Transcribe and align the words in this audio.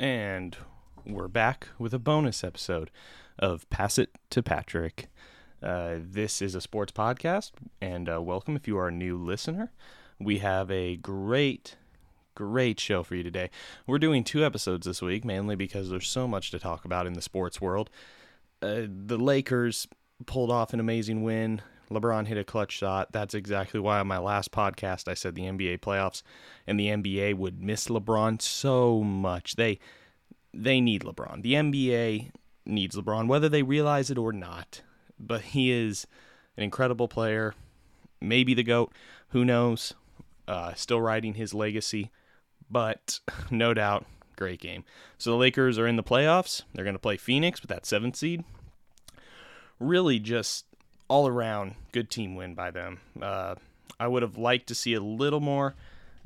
And 0.00 0.56
we're 1.04 1.28
back 1.28 1.68
with 1.78 1.92
a 1.92 1.98
bonus 1.98 2.42
episode 2.42 2.90
of 3.38 3.68
Pass 3.68 3.98
It 3.98 4.08
to 4.30 4.42
Patrick. 4.42 5.10
Uh, 5.62 5.96
this 6.00 6.40
is 6.40 6.54
a 6.54 6.62
sports 6.62 6.90
podcast, 6.90 7.50
and 7.82 8.08
uh, 8.08 8.22
welcome 8.22 8.56
if 8.56 8.66
you 8.66 8.78
are 8.78 8.88
a 8.88 8.92
new 8.92 9.18
listener. 9.18 9.72
We 10.18 10.38
have 10.38 10.70
a 10.70 10.96
great, 10.96 11.76
great 12.34 12.80
show 12.80 13.02
for 13.02 13.14
you 13.14 13.22
today. 13.22 13.50
We're 13.86 13.98
doing 13.98 14.24
two 14.24 14.42
episodes 14.42 14.86
this 14.86 15.02
week, 15.02 15.22
mainly 15.22 15.54
because 15.54 15.90
there's 15.90 16.08
so 16.08 16.26
much 16.26 16.50
to 16.52 16.58
talk 16.58 16.86
about 16.86 17.06
in 17.06 17.12
the 17.12 17.20
sports 17.20 17.60
world. 17.60 17.90
Uh, 18.62 18.84
the 18.88 19.18
Lakers 19.18 19.86
pulled 20.24 20.50
off 20.50 20.72
an 20.72 20.80
amazing 20.80 21.22
win. 21.22 21.60
LeBron 21.90 22.26
hit 22.26 22.38
a 22.38 22.44
clutch 22.44 22.72
shot. 22.72 23.12
That's 23.12 23.34
exactly 23.34 23.80
why 23.80 23.98
on 23.98 24.06
my 24.06 24.18
last 24.18 24.52
podcast 24.52 25.08
I 25.08 25.14
said 25.14 25.34
the 25.34 25.42
NBA 25.42 25.80
playoffs 25.80 26.22
and 26.66 26.78
the 26.78 26.88
NBA 26.88 27.36
would 27.36 27.62
miss 27.62 27.88
LeBron 27.88 28.40
so 28.40 29.02
much. 29.02 29.56
They 29.56 29.78
they 30.52 30.80
need 30.80 31.02
LeBron. 31.02 31.42
The 31.42 31.54
NBA 31.54 32.30
needs 32.66 32.96
LeBron 32.96 33.26
whether 33.28 33.48
they 33.48 33.62
realize 33.62 34.10
it 34.10 34.18
or 34.18 34.32
not. 34.32 34.82
But 35.18 35.42
he 35.42 35.70
is 35.70 36.06
an 36.56 36.62
incredible 36.62 37.08
player, 37.08 37.54
maybe 38.20 38.54
the 38.54 38.62
GOAT, 38.62 38.92
who 39.28 39.44
knows. 39.44 39.94
Uh, 40.48 40.74
still 40.74 41.00
riding 41.00 41.34
his 41.34 41.54
legacy, 41.54 42.10
but 42.68 43.20
no 43.50 43.72
doubt 43.72 44.04
great 44.40 44.60
game. 44.60 44.84
So 45.18 45.30
the 45.30 45.36
Lakers 45.36 45.78
are 45.78 45.86
in 45.86 45.96
the 45.96 46.02
playoffs. 46.02 46.62
They're 46.74 46.84
going 46.84 46.94
to 46.94 46.98
play 46.98 47.18
Phoenix 47.18 47.60
with 47.60 47.68
that 47.68 47.84
7th 47.84 48.16
seed. 48.16 48.42
Really 49.78 50.18
just 50.18 50.64
all 51.10 51.26
around 51.26 51.74
good 51.90 52.08
team 52.08 52.36
win 52.36 52.54
by 52.54 52.70
them. 52.70 53.00
Uh, 53.20 53.56
I 53.98 54.06
would 54.06 54.22
have 54.22 54.38
liked 54.38 54.68
to 54.68 54.74
see 54.76 54.94
a 54.94 55.00
little 55.00 55.40
more 55.40 55.74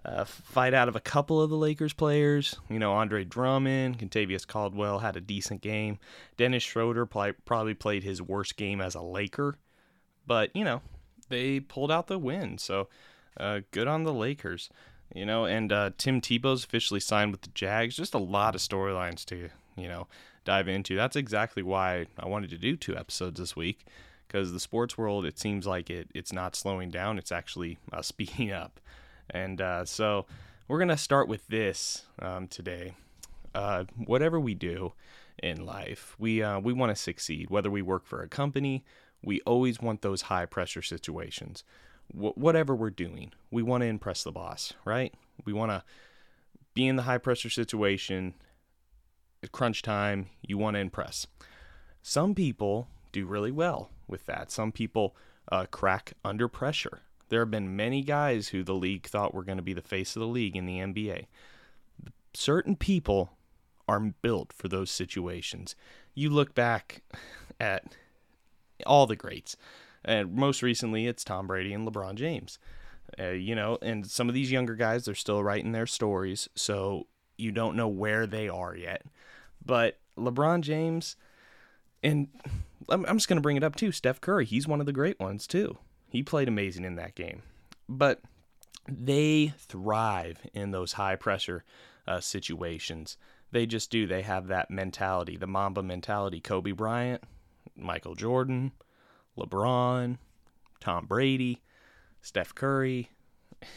uh, 0.04 0.24
fight 0.24 0.74
out 0.74 0.88
of 0.88 0.94
a 0.94 1.00
couple 1.00 1.40
of 1.40 1.48
the 1.48 1.56
Lakers 1.56 1.94
players. 1.94 2.56
You 2.68 2.78
know, 2.78 2.92
Andre 2.92 3.24
Drummond, 3.24 3.98
Kentavious 3.98 4.46
Caldwell 4.46 4.98
had 4.98 5.16
a 5.16 5.22
decent 5.22 5.62
game. 5.62 5.98
Dennis 6.36 6.62
Schroeder 6.62 7.06
probably 7.06 7.72
played 7.74 8.04
his 8.04 8.20
worst 8.20 8.56
game 8.56 8.82
as 8.82 8.94
a 8.94 9.00
Laker, 9.00 9.56
but 10.26 10.54
you 10.54 10.62
know, 10.62 10.82
they 11.30 11.60
pulled 11.60 11.90
out 11.90 12.06
the 12.06 12.18
win. 12.18 12.58
So 12.58 12.88
uh, 13.40 13.60
good 13.70 13.88
on 13.88 14.04
the 14.04 14.12
Lakers. 14.12 14.68
You 15.14 15.24
know, 15.24 15.46
and 15.46 15.72
uh, 15.72 15.90
Tim 15.96 16.20
Tebow's 16.20 16.64
officially 16.64 17.00
signed 17.00 17.30
with 17.30 17.42
the 17.42 17.50
Jags. 17.54 17.96
Just 17.96 18.14
a 18.14 18.18
lot 18.18 18.54
of 18.54 18.60
storylines 18.60 19.24
to 19.26 19.48
you 19.76 19.88
know 19.88 20.08
dive 20.44 20.68
into. 20.68 20.94
That's 20.94 21.16
exactly 21.16 21.62
why 21.62 22.06
I 22.18 22.28
wanted 22.28 22.50
to 22.50 22.58
do 22.58 22.76
two 22.76 22.96
episodes 22.96 23.40
this 23.40 23.56
week 23.56 23.86
because 24.26 24.52
the 24.52 24.60
sports 24.60 24.96
world 24.98 25.24
it 25.24 25.38
seems 25.38 25.66
like 25.66 25.90
it 25.90 26.08
it's 26.14 26.32
not 26.32 26.56
slowing 26.56 26.90
down 26.90 27.18
it's 27.18 27.32
actually 27.32 27.78
uh, 27.92 28.02
speeding 28.02 28.52
up. 28.52 28.80
And 29.30 29.60
uh, 29.60 29.84
so 29.84 30.26
we're 30.68 30.78
gonna 30.78 30.96
start 30.96 31.28
with 31.28 31.46
this 31.48 32.04
um, 32.20 32.48
today. 32.48 32.94
Uh, 33.54 33.84
whatever 33.96 34.40
we 34.40 34.54
do 34.54 34.92
in 35.42 35.64
life 35.64 36.14
we 36.18 36.42
uh, 36.42 36.58
we 36.58 36.72
want 36.72 36.90
to 36.90 36.96
succeed 36.96 37.50
whether 37.50 37.70
we 37.70 37.82
work 37.82 38.06
for 38.06 38.22
a 38.22 38.28
company 38.28 38.84
we 39.22 39.40
always 39.42 39.80
want 39.80 40.02
those 40.02 40.22
high 40.22 40.46
pressure 40.46 40.82
situations. 40.82 41.64
Wh- 42.12 42.36
whatever 42.36 42.74
we're 42.74 42.90
doing 42.90 43.32
we 43.50 43.62
want 43.62 43.82
to 43.82 43.86
impress 43.86 44.22
the 44.22 44.32
boss 44.32 44.72
right? 44.84 45.14
We 45.44 45.52
want 45.52 45.70
to 45.70 45.82
be 46.74 46.86
in 46.86 46.96
the 46.96 47.02
high 47.02 47.18
pressure 47.18 47.50
situation 47.50 48.34
at 49.42 49.52
crunch 49.52 49.82
time 49.82 50.26
you 50.42 50.58
want 50.58 50.74
to 50.74 50.80
impress. 50.80 51.26
Some 52.02 52.34
people 52.34 52.88
do 53.14 53.26
really 53.26 53.50
well 53.50 53.90
with 54.06 54.26
that. 54.26 54.50
Some 54.50 54.72
people 54.72 55.16
uh, 55.50 55.66
crack 55.70 56.12
under 56.24 56.48
pressure. 56.48 57.00
There 57.28 57.40
have 57.40 57.50
been 57.50 57.74
many 57.74 58.02
guys 58.02 58.48
who 58.48 58.62
the 58.62 58.74
league 58.74 59.06
thought 59.06 59.34
were 59.34 59.44
going 59.44 59.56
to 59.56 59.62
be 59.62 59.72
the 59.72 59.80
face 59.80 60.14
of 60.14 60.20
the 60.20 60.28
league 60.28 60.56
in 60.56 60.66
the 60.66 60.78
NBA. 60.78 61.26
Certain 62.34 62.76
people 62.76 63.30
are 63.88 64.00
built 64.00 64.52
for 64.52 64.68
those 64.68 64.90
situations. 64.90 65.74
You 66.14 66.30
look 66.30 66.54
back 66.54 67.02
at 67.60 67.96
all 68.86 69.06
the 69.06 69.16
greats, 69.16 69.56
and 70.04 70.34
most 70.34 70.62
recently 70.62 71.06
it's 71.06 71.24
Tom 71.24 71.46
Brady 71.46 71.72
and 71.72 71.88
LeBron 71.88 72.16
James. 72.16 72.58
Uh, 73.18 73.28
you 73.28 73.54
know, 73.54 73.78
and 73.80 74.06
some 74.06 74.28
of 74.28 74.34
these 74.34 74.50
younger 74.50 74.74
guys, 74.74 75.04
they're 75.04 75.14
still 75.14 75.42
writing 75.42 75.72
their 75.72 75.86
stories, 75.86 76.48
so 76.54 77.06
you 77.36 77.52
don't 77.52 77.76
know 77.76 77.88
where 77.88 78.26
they 78.26 78.48
are 78.48 78.74
yet. 78.74 79.02
But 79.64 79.98
LeBron 80.18 80.62
James, 80.62 81.16
and 82.02 82.28
I'm, 82.88 83.04
I'm 83.06 83.16
just 83.16 83.28
going 83.28 83.36
to 83.36 83.42
bring 83.42 83.56
it 83.56 83.64
up 83.64 83.76
too. 83.76 83.92
Steph 83.92 84.20
Curry, 84.20 84.44
he's 84.44 84.68
one 84.68 84.80
of 84.80 84.86
the 84.86 84.92
great 84.92 85.18
ones 85.18 85.46
too. 85.46 85.78
He 86.08 86.22
played 86.22 86.48
amazing 86.48 86.84
in 86.84 86.96
that 86.96 87.14
game. 87.14 87.42
But 87.88 88.20
they 88.88 89.54
thrive 89.58 90.38
in 90.52 90.70
those 90.70 90.92
high 90.92 91.16
pressure 91.16 91.64
uh, 92.06 92.20
situations. 92.20 93.16
They 93.50 93.66
just 93.66 93.90
do. 93.90 94.06
They 94.06 94.22
have 94.22 94.48
that 94.48 94.70
mentality, 94.70 95.36
the 95.36 95.46
Mamba 95.46 95.82
mentality. 95.82 96.40
Kobe 96.40 96.72
Bryant, 96.72 97.22
Michael 97.76 98.14
Jordan, 98.14 98.72
LeBron, 99.38 100.18
Tom 100.80 101.06
Brady, 101.06 101.62
Steph 102.20 102.54
Curry, 102.54 103.10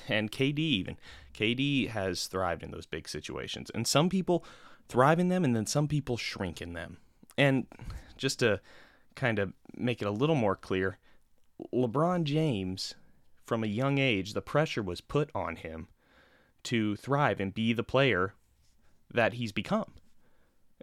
and 0.08 0.32
KD 0.32 0.60
even. 0.60 0.98
KD 1.34 1.90
has 1.90 2.28
thrived 2.28 2.64
in 2.64 2.72
those 2.72 2.86
big 2.86 3.08
situations. 3.08 3.70
And 3.74 3.88
some 3.88 4.10
people 4.10 4.44
thrive 4.90 5.20
in 5.20 5.30
them 5.30 5.44
and 5.44 5.56
then 5.56 5.66
some 5.66 5.88
people 5.88 6.18
shrink 6.18 6.62
in 6.62 6.74
them. 6.74 6.98
And 7.38 7.68
just 8.18 8.40
to 8.40 8.60
kind 9.18 9.40
of 9.40 9.52
make 9.76 10.02
it 10.02 10.08
a 10.08 10.12
little 10.12 10.36
more 10.36 10.56
clear, 10.56 10.98
LeBron 11.74 12.24
James, 12.24 12.96
from 13.46 13.64
a 13.64 13.68
young 13.68 13.98
age, 13.98 14.34
the 14.34 14.42
pressure 14.42 14.82
was 14.82 15.02
put 15.02 15.30
on 15.36 15.58
him 15.58 15.88
to 16.64 16.96
thrive 16.96 17.40
and 17.40 17.54
be 17.54 17.74
the 17.74 17.84
player 17.84 18.34
that 19.14 19.34
he's 19.34 19.52
become. 19.52 19.92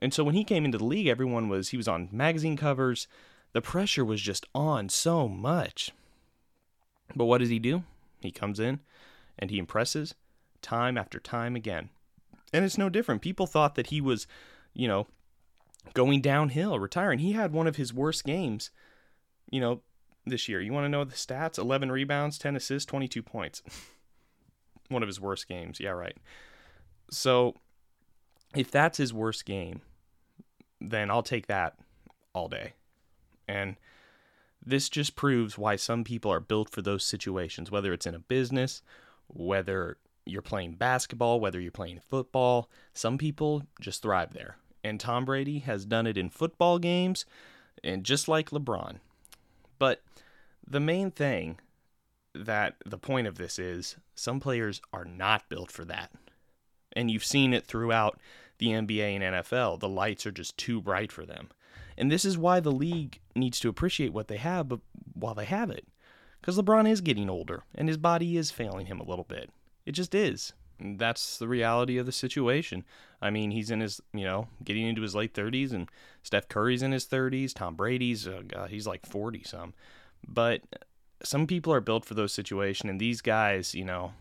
And 0.03 0.13
so 0.13 0.25
when 0.25 0.35
he 0.35 0.45
came 0.45 0.65
into 0.65 0.79
the 0.79 0.85
league, 0.85 1.07
everyone 1.07 1.49
was, 1.49 1.69
he 1.69 1.77
was 1.77 1.89
on 1.89 2.09
magazine 2.11 2.57
covers. 2.57 3.07
The 3.53 3.63
pressure 3.63 4.05
was 4.05 4.21
just 4.21 4.47
on 4.55 4.89
so 4.89 5.29
much. 5.29 5.93
But 7.15 7.27
what 7.27 7.39
does 7.39 7.51
he 7.51 7.59
do? 7.59 7.85
He 8.21 8.31
comes 8.31 8.59
in 8.59 8.81
and 9.39 9.51
he 9.51 9.59
impresses 9.59 10.15
time 10.63 10.99
after 10.99 11.21
time 11.21 11.55
again. 11.55 11.91
And 12.53 12.65
it's 12.65 12.79
no 12.79 12.89
different. 12.89 13.23
People 13.23 13.47
thought 13.47 13.75
that 13.75 13.89
he 13.89 14.01
was, 14.01 14.27
you 14.73 14.89
know, 14.89 15.07
going 15.93 16.21
downhill, 16.21 16.79
retiring. 16.79 17.19
He 17.19 17.33
had 17.33 17.53
one 17.53 17.67
of 17.67 17.77
his 17.77 17.93
worst 17.93 18.25
games, 18.25 18.71
you 19.51 19.61
know, 19.61 19.83
this 20.25 20.49
year. 20.49 20.61
You 20.61 20.73
want 20.73 20.85
to 20.85 20.89
know 20.89 21.05
the 21.05 21.15
stats? 21.15 21.59
11 21.59 21.93
rebounds, 21.93 22.39
10 22.39 22.57
assists, 22.57 22.87
22 22.87 23.23
points. 23.23 23.63
one 24.89 25.03
of 25.03 25.09
his 25.09 25.21
worst 25.21 25.49
games. 25.49 25.81
Yeah, 25.81 25.91
right. 25.91 26.17
So, 27.11 27.55
if 28.57 28.71
that's 28.71 28.99
his 28.99 29.13
worst 29.13 29.45
game, 29.45 29.83
then 30.81 31.11
I'll 31.11 31.23
take 31.23 31.49
that 31.49 31.77
all 32.33 32.49
day. 32.49 32.75
And 33.47 33.77
this 34.65 34.89
just 34.89 35.17
proves 35.17 35.59
why 35.59 35.77
some 35.77 36.05
people 36.05 36.33
are 36.33 36.41
built 36.41 36.71
for 36.71 36.81
those 36.81 37.05
situations, 37.05 37.71
whether 37.71 37.93
it's 37.93 38.07
in 38.07 38.15
a 38.15 38.21
business, 38.21 38.81
whether 39.29 39.99
you're 40.25 40.41
playing 40.41 40.75
basketball, 40.75 41.41
whether 41.41 41.61
you're 41.61 41.71
playing 41.71 42.01
football. 42.09 42.71
Some 42.95 43.19
people 43.19 43.65
just 43.81 44.03
thrive 44.03 44.33
there 44.33 44.57
and 44.85 45.01
Tom 45.01 45.25
Brady 45.25 45.61
has 45.61 45.87
done 45.87 46.07
it 46.07 46.19
in 46.19 46.29
football 46.29 46.79
games 46.79 47.25
and 47.83 48.05
just 48.05 48.29
like 48.29 48.51
LeBron. 48.51 48.99
But 49.79 50.03
the 50.67 50.81
main 50.81 51.11
thing 51.11 51.59
that 52.35 52.77
the 52.85 52.99
point 52.99 53.27
of 53.27 53.39
this 53.39 53.59
is 53.59 53.97
some 54.15 54.39
players 54.39 54.83
are 54.93 55.05
not 55.05 55.49
built 55.49 55.73
for 55.73 55.85
that. 55.87 56.11
And 56.93 57.11
you've 57.11 57.25
seen 57.25 57.55
it 57.55 57.67
throughout 57.67 58.21
the 58.59 58.69
NBA 58.69 59.17
and 59.17 59.23
NFL. 59.23 59.81
The 59.81 59.89
lights 59.89 60.27
are 60.27 60.33
just 60.33 60.57
too 60.57 60.81
bright 60.81 61.11
for 61.11 61.25
them. 61.25 61.49
And 61.97 62.11
this 62.11 62.25
is 62.25 62.37
why 62.37 62.61
the 62.61 62.73
league 62.73 63.21
needs 63.35 63.59
to 63.61 63.69
appreciate 63.69 64.13
what 64.13 64.29
they 64.29 64.37
have 64.37 64.69
but 64.69 64.81
while 65.15 65.35
they 65.35 65.45
have 65.47 65.71
it. 65.71 65.87
Because 66.41 66.59
LeBron 66.59 66.89
is 66.89 67.01
getting 67.01 67.31
older 67.31 67.63
and 67.75 67.89
his 67.89 67.97
body 67.97 68.37
is 68.37 68.51
failing 68.51 68.87
him 68.87 69.01
a 69.01 69.09
little 69.09 69.25
bit. 69.25 69.51
It 69.87 69.93
just 69.93 70.15
is 70.15 70.53
that's 70.81 71.39
the 71.39 71.49
reality 71.49 71.99
of 71.99 72.07
the 72.07 72.13
situation. 72.13 72.85
I 73.25 73.31
mean, 73.31 73.51
he's 73.51 73.71
in 73.71 73.81
his, 73.81 74.03
you 74.13 74.25
know, 74.25 74.49
getting 74.63 74.87
into 74.87 75.01
his 75.01 75.15
late 75.15 75.33
30s, 75.33 75.73
and 75.73 75.89
Steph 76.23 76.47
Curry's 76.47 76.83
in 76.83 76.93
his 76.93 77.07
30s. 77.07 77.55
Tom 77.55 77.75
Brady's, 77.75 78.29
uh, 78.29 78.43
God, 78.47 78.69
he's 78.69 78.87
like 78.87 79.07
40 79.07 79.43
some. 79.45 79.73
But 80.29 80.61
some 81.23 81.47
people 81.47 81.73
are 81.73 81.81
built 81.81 82.05
for 82.05 82.13
those 82.13 82.35
situations, 82.35 82.91
and 82.91 83.01
these 83.01 83.23
guys, 83.23 83.75
you 83.75 83.85
know, 83.85 84.13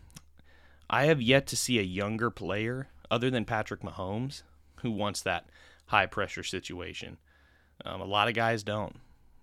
I 0.88 1.04
have 1.04 1.20
yet 1.20 1.46
to 1.48 1.56
see 1.56 1.78
a 1.78 1.82
younger 1.82 2.30
player 2.30 2.88
other 3.10 3.28
than 3.28 3.44
Patrick 3.44 3.82
Mahomes 3.82 4.42
who 4.80 4.90
wants 4.90 5.20
that 5.20 5.50
high 5.86 6.06
pressure 6.06 6.42
situation. 6.42 7.18
Um, 7.84 8.00
a 8.00 8.06
lot 8.06 8.28
of 8.28 8.34
guys 8.34 8.62
don't, 8.62 8.96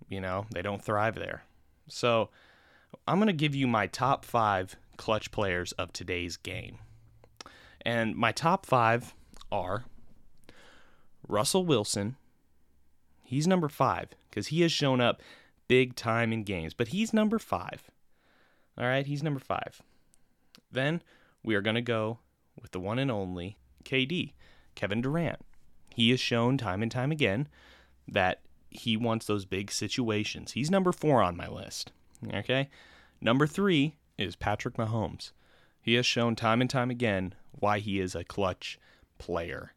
you 0.09 0.21
know, 0.21 0.47
they 0.51 0.63
don't 0.63 0.83
thrive 0.83 1.13
there. 1.13 1.43
So 1.87 2.29
I'm 3.07 3.17
going 3.17 3.27
to 3.27 3.33
give 3.33 3.53
you 3.53 3.67
my 3.67 3.85
top 3.85 4.25
five 4.25 4.75
clutch 4.97 5.31
players 5.31 5.71
of 5.73 5.93
today's 5.93 6.35
game. 6.35 6.79
And 7.81 8.15
my 8.15 8.31
top 8.31 8.65
five 8.65 9.13
are 9.51 9.85
Russell 11.27 11.65
Wilson. 11.65 12.15
He's 13.23 13.47
number 13.47 13.69
five 13.69 14.09
because 14.29 14.47
he 14.47 14.61
has 14.61 14.71
shown 14.71 14.99
up 14.99 15.21
big 15.67 15.95
time 15.95 16.33
in 16.33 16.43
games, 16.43 16.73
but 16.73 16.89
he's 16.89 17.13
number 17.13 17.39
five. 17.39 17.89
All 18.77 18.85
right, 18.85 19.05
he's 19.05 19.23
number 19.23 19.39
five. 19.39 19.81
Then 20.71 21.01
we 21.43 21.55
are 21.55 21.61
going 21.61 21.75
to 21.75 21.81
go 21.81 22.19
with 22.61 22.71
the 22.71 22.79
one 22.79 22.99
and 22.99 23.11
only 23.11 23.57
KD. 23.83 24.33
Kevin 24.75 25.01
Durant. 25.01 25.39
He 25.93 26.09
has 26.11 26.19
shown 26.19 26.57
time 26.57 26.81
and 26.81 26.91
time 26.91 27.11
again 27.11 27.47
that 28.07 28.41
he 28.69 28.95
wants 28.95 29.25
those 29.25 29.45
big 29.45 29.71
situations. 29.71 30.53
He's 30.53 30.71
number 30.71 30.91
four 30.91 31.21
on 31.21 31.35
my 31.35 31.47
list. 31.47 31.91
Okay. 32.33 32.69
Number 33.19 33.45
three 33.45 33.95
is 34.17 34.35
Patrick 34.35 34.75
Mahomes. 34.75 35.31
He 35.81 35.95
has 35.95 36.05
shown 36.05 36.35
time 36.35 36.61
and 36.61 36.69
time 36.69 36.89
again 36.89 37.33
why 37.51 37.79
he 37.79 37.99
is 37.99 38.15
a 38.15 38.23
clutch 38.23 38.79
player. 39.21 39.73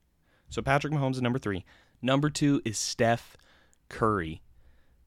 So 0.49 0.63
Patrick 0.63 0.95
Mahomes 0.95 1.17
is 1.17 1.23
number 1.23 1.39
three. 1.39 1.67
Number 2.01 2.31
two 2.31 2.63
is 2.65 2.79
Steph 2.79 3.37
Curry. 3.91 4.41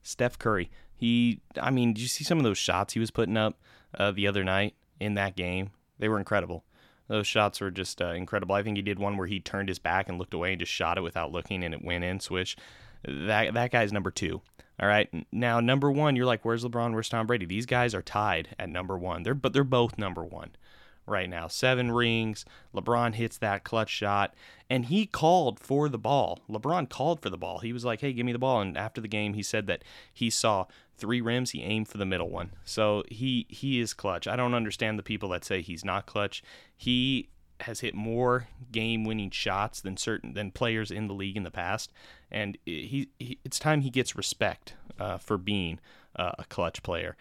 Steph 0.02 0.38
Curry. 0.38 0.70
He, 0.94 1.40
I 1.60 1.70
mean, 1.70 1.92
did 1.92 2.02
you 2.02 2.08
see 2.08 2.22
some 2.22 2.38
of 2.38 2.44
those 2.44 2.56
shots 2.56 2.94
he 2.94 3.00
was 3.00 3.10
putting 3.10 3.36
up 3.36 3.58
uh, 3.98 4.12
the 4.12 4.28
other 4.28 4.44
night 4.44 4.74
in 5.00 5.14
that 5.14 5.34
game? 5.36 5.70
They 5.98 6.08
were 6.08 6.18
incredible. 6.18 6.64
Those 7.08 7.26
shots 7.26 7.60
were 7.60 7.72
just 7.72 8.00
uh, 8.00 8.12
incredible. 8.12 8.54
I 8.54 8.62
think 8.62 8.76
he 8.76 8.82
did 8.82 9.00
one 9.00 9.16
where 9.16 9.26
he 9.26 9.40
turned 9.40 9.68
his 9.68 9.80
back 9.80 10.08
and 10.08 10.18
looked 10.18 10.34
away 10.34 10.52
and 10.52 10.60
just 10.60 10.72
shot 10.72 10.98
it 10.98 11.02
without 11.02 11.32
looking, 11.32 11.64
and 11.64 11.74
it 11.74 11.84
went 11.84 12.04
in. 12.04 12.20
Swish. 12.20 12.56
That 13.04 13.54
that 13.54 13.72
guy's 13.72 13.92
number 13.92 14.10
two. 14.10 14.42
All 14.78 14.88
right. 14.88 15.08
Now 15.32 15.60
number 15.60 15.90
one, 15.90 16.14
you're 16.14 16.26
like, 16.26 16.44
where's 16.44 16.64
LeBron? 16.64 16.92
Where's 16.92 17.08
Tom 17.08 17.26
Brady? 17.26 17.46
These 17.46 17.66
guys 17.66 17.94
are 17.94 18.02
tied 18.02 18.54
at 18.58 18.68
number 18.68 18.96
one. 18.96 19.22
They're 19.22 19.34
but 19.34 19.52
they're 19.52 19.64
both 19.64 19.98
number 19.98 20.24
one 20.24 20.50
right 21.08 21.28
now. 21.28 21.48
Seven 21.48 21.90
rings. 21.90 22.44
LeBron 22.74 23.14
hits 23.14 23.38
that 23.38 23.64
clutch 23.64 23.90
shot, 23.90 24.34
and 24.68 24.86
he 24.86 25.06
called 25.06 25.58
for 25.58 25.88
the 25.88 25.98
ball. 25.98 26.40
LeBron 26.48 26.88
called 26.88 27.20
for 27.20 27.30
the 27.30 27.38
ball. 27.38 27.58
He 27.58 27.72
was 27.72 27.84
like, 27.84 28.00
"Hey, 28.00 28.12
give 28.12 28.26
me 28.26 28.32
the 28.32 28.38
ball." 28.38 28.60
And 28.60 28.76
after 28.76 29.00
the 29.00 29.08
game, 29.08 29.34
he 29.34 29.42
said 29.42 29.66
that 29.66 29.82
he 30.12 30.30
saw 30.30 30.66
three 30.96 31.20
rims. 31.20 31.50
He 31.50 31.62
aimed 31.62 31.88
for 31.88 31.98
the 31.98 32.06
middle 32.06 32.30
one. 32.30 32.52
So 32.64 33.04
he 33.08 33.46
he 33.48 33.80
is 33.80 33.94
clutch. 33.94 34.26
I 34.26 34.36
don't 34.36 34.54
understand 34.54 34.98
the 34.98 35.02
people 35.02 35.28
that 35.30 35.44
say 35.44 35.62
he's 35.62 35.84
not 35.84 36.06
clutch. 36.06 36.42
He 36.76 37.28
has 37.62 37.80
hit 37.80 37.92
more 37.92 38.46
game-winning 38.70 39.30
shots 39.30 39.80
than 39.80 39.96
certain 39.96 40.34
than 40.34 40.52
players 40.52 40.92
in 40.92 41.08
the 41.08 41.14
league 41.14 41.36
in 41.36 41.42
the 41.42 41.50
past, 41.50 41.92
and 42.30 42.56
he, 42.64 43.08
he 43.18 43.38
it's 43.44 43.58
time 43.58 43.80
he 43.80 43.90
gets 43.90 44.14
respect 44.14 44.74
uh, 45.00 45.18
for 45.18 45.36
being 45.36 45.80
uh, 46.14 46.32
a 46.38 46.44
clutch 46.44 46.82
player. 46.82 47.16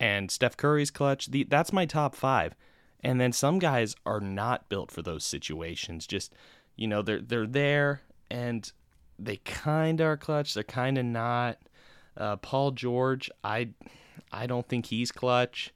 And 0.00 0.30
Steph 0.30 0.56
Curry's 0.56 0.90
clutch. 0.90 1.26
The, 1.26 1.44
that's 1.44 1.72
my 1.72 1.86
top 1.86 2.14
five. 2.14 2.54
And 3.02 3.20
then 3.20 3.32
some 3.32 3.58
guys 3.58 3.94
are 4.04 4.20
not 4.20 4.68
built 4.68 4.90
for 4.90 5.02
those 5.02 5.24
situations. 5.24 6.06
Just 6.06 6.32
you 6.76 6.86
know, 6.86 7.02
they're 7.02 7.20
they're 7.20 7.46
there 7.46 8.02
and 8.30 8.70
they 9.18 9.36
kind 9.36 10.00
of 10.00 10.06
are 10.06 10.16
clutch. 10.16 10.54
They're 10.54 10.62
kind 10.62 10.98
of 10.98 11.04
not. 11.04 11.58
Uh, 12.16 12.36
Paul 12.36 12.72
George, 12.72 13.30
I 13.44 13.70
I 14.32 14.46
don't 14.46 14.68
think 14.68 14.86
he's 14.86 15.12
clutch. 15.12 15.72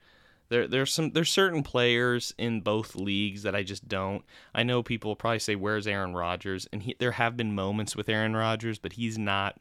There 0.48 0.68
there's 0.68 0.92
some 0.92 1.10
there's 1.10 1.30
certain 1.30 1.62
players 1.62 2.34
in 2.38 2.60
both 2.60 2.94
leagues 2.94 3.42
that 3.42 3.54
I 3.54 3.62
just 3.62 3.88
don't. 3.88 4.24
I 4.54 4.62
know 4.62 4.82
people 4.82 5.16
probably 5.16 5.38
say 5.38 5.54
where's 5.54 5.86
Aaron 5.86 6.14
Rodgers, 6.14 6.68
and 6.72 6.82
he, 6.82 6.96
there 6.98 7.12
have 7.12 7.36
been 7.36 7.54
moments 7.54 7.96
with 7.96 8.08
Aaron 8.08 8.36
Rodgers, 8.36 8.78
but 8.78 8.94
he's 8.94 9.18
not 9.18 9.56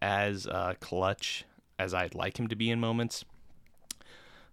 as 0.00 0.46
uh, 0.46 0.74
clutch 0.80 1.44
as 1.78 1.94
I'd 1.94 2.14
like 2.14 2.38
him 2.38 2.48
to 2.48 2.56
be 2.56 2.70
in 2.70 2.80
moments. 2.80 3.24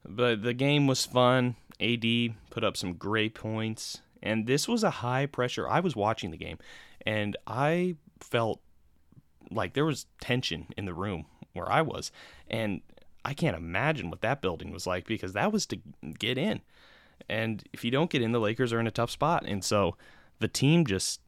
But 0.05 0.43
the 0.43 0.53
game 0.53 0.87
was 0.87 1.05
fun. 1.05 1.55
AD 1.79 2.05
put 2.49 2.63
up 2.63 2.75
some 2.75 2.93
great 2.93 3.33
points. 3.35 4.01
And 4.21 4.47
this 4.47 4.67
was 4.67 4.83
a 4.83 4.89
high 4.89 5.25
pressure. 5.25 5.67
I 5.67 5.79
was 5.79 5.95
watching 5.95 6.31
the 6.31 6.37
game 6.37 6.57
and 7.05 7.37
I 7.47 7.95
felt 8.19 8.59
like 9.49 9.73
there 9.73 9.85
was 9.85 10.05
tension 10.19 10.67
in 10.77 10.85
the 10.85 10.93
room 10.93 11.25
where 11.53 11.71
I 11.71 11.81
was. 11.81 12.11
And 12.49 12.81
I 13.23 13.33
can't 13.33 13.55
imagine 13.55 14.09
what 14.09 14.21
that 14.21 14.41
building 14.41 14.71
was 14.71 14.85
like 14.85 15.05
because 15.07 15.33
that 15.33 15.51
was 15.51 15.65
to 15.67 15.79
get 16.17 16.37
in. 16.37 16.61
And 17.29 17.63
if 17.73 17.83
you 17.83 17.91
don't 17.91 18.09
get 18.09 18.21
in, 18.21 18.31
the 18.31 18.39
Lakers 18.39 18.73
are 18.73 18.79
in 18.79 18.87
a 18.87 18.91
tough 18.91 19.11
spot. 19.11 19.43
And 19.45 19.63
so 19.63 19.95
the 20.39 20.47
team 20.47 20.85
just, 20.85 21.21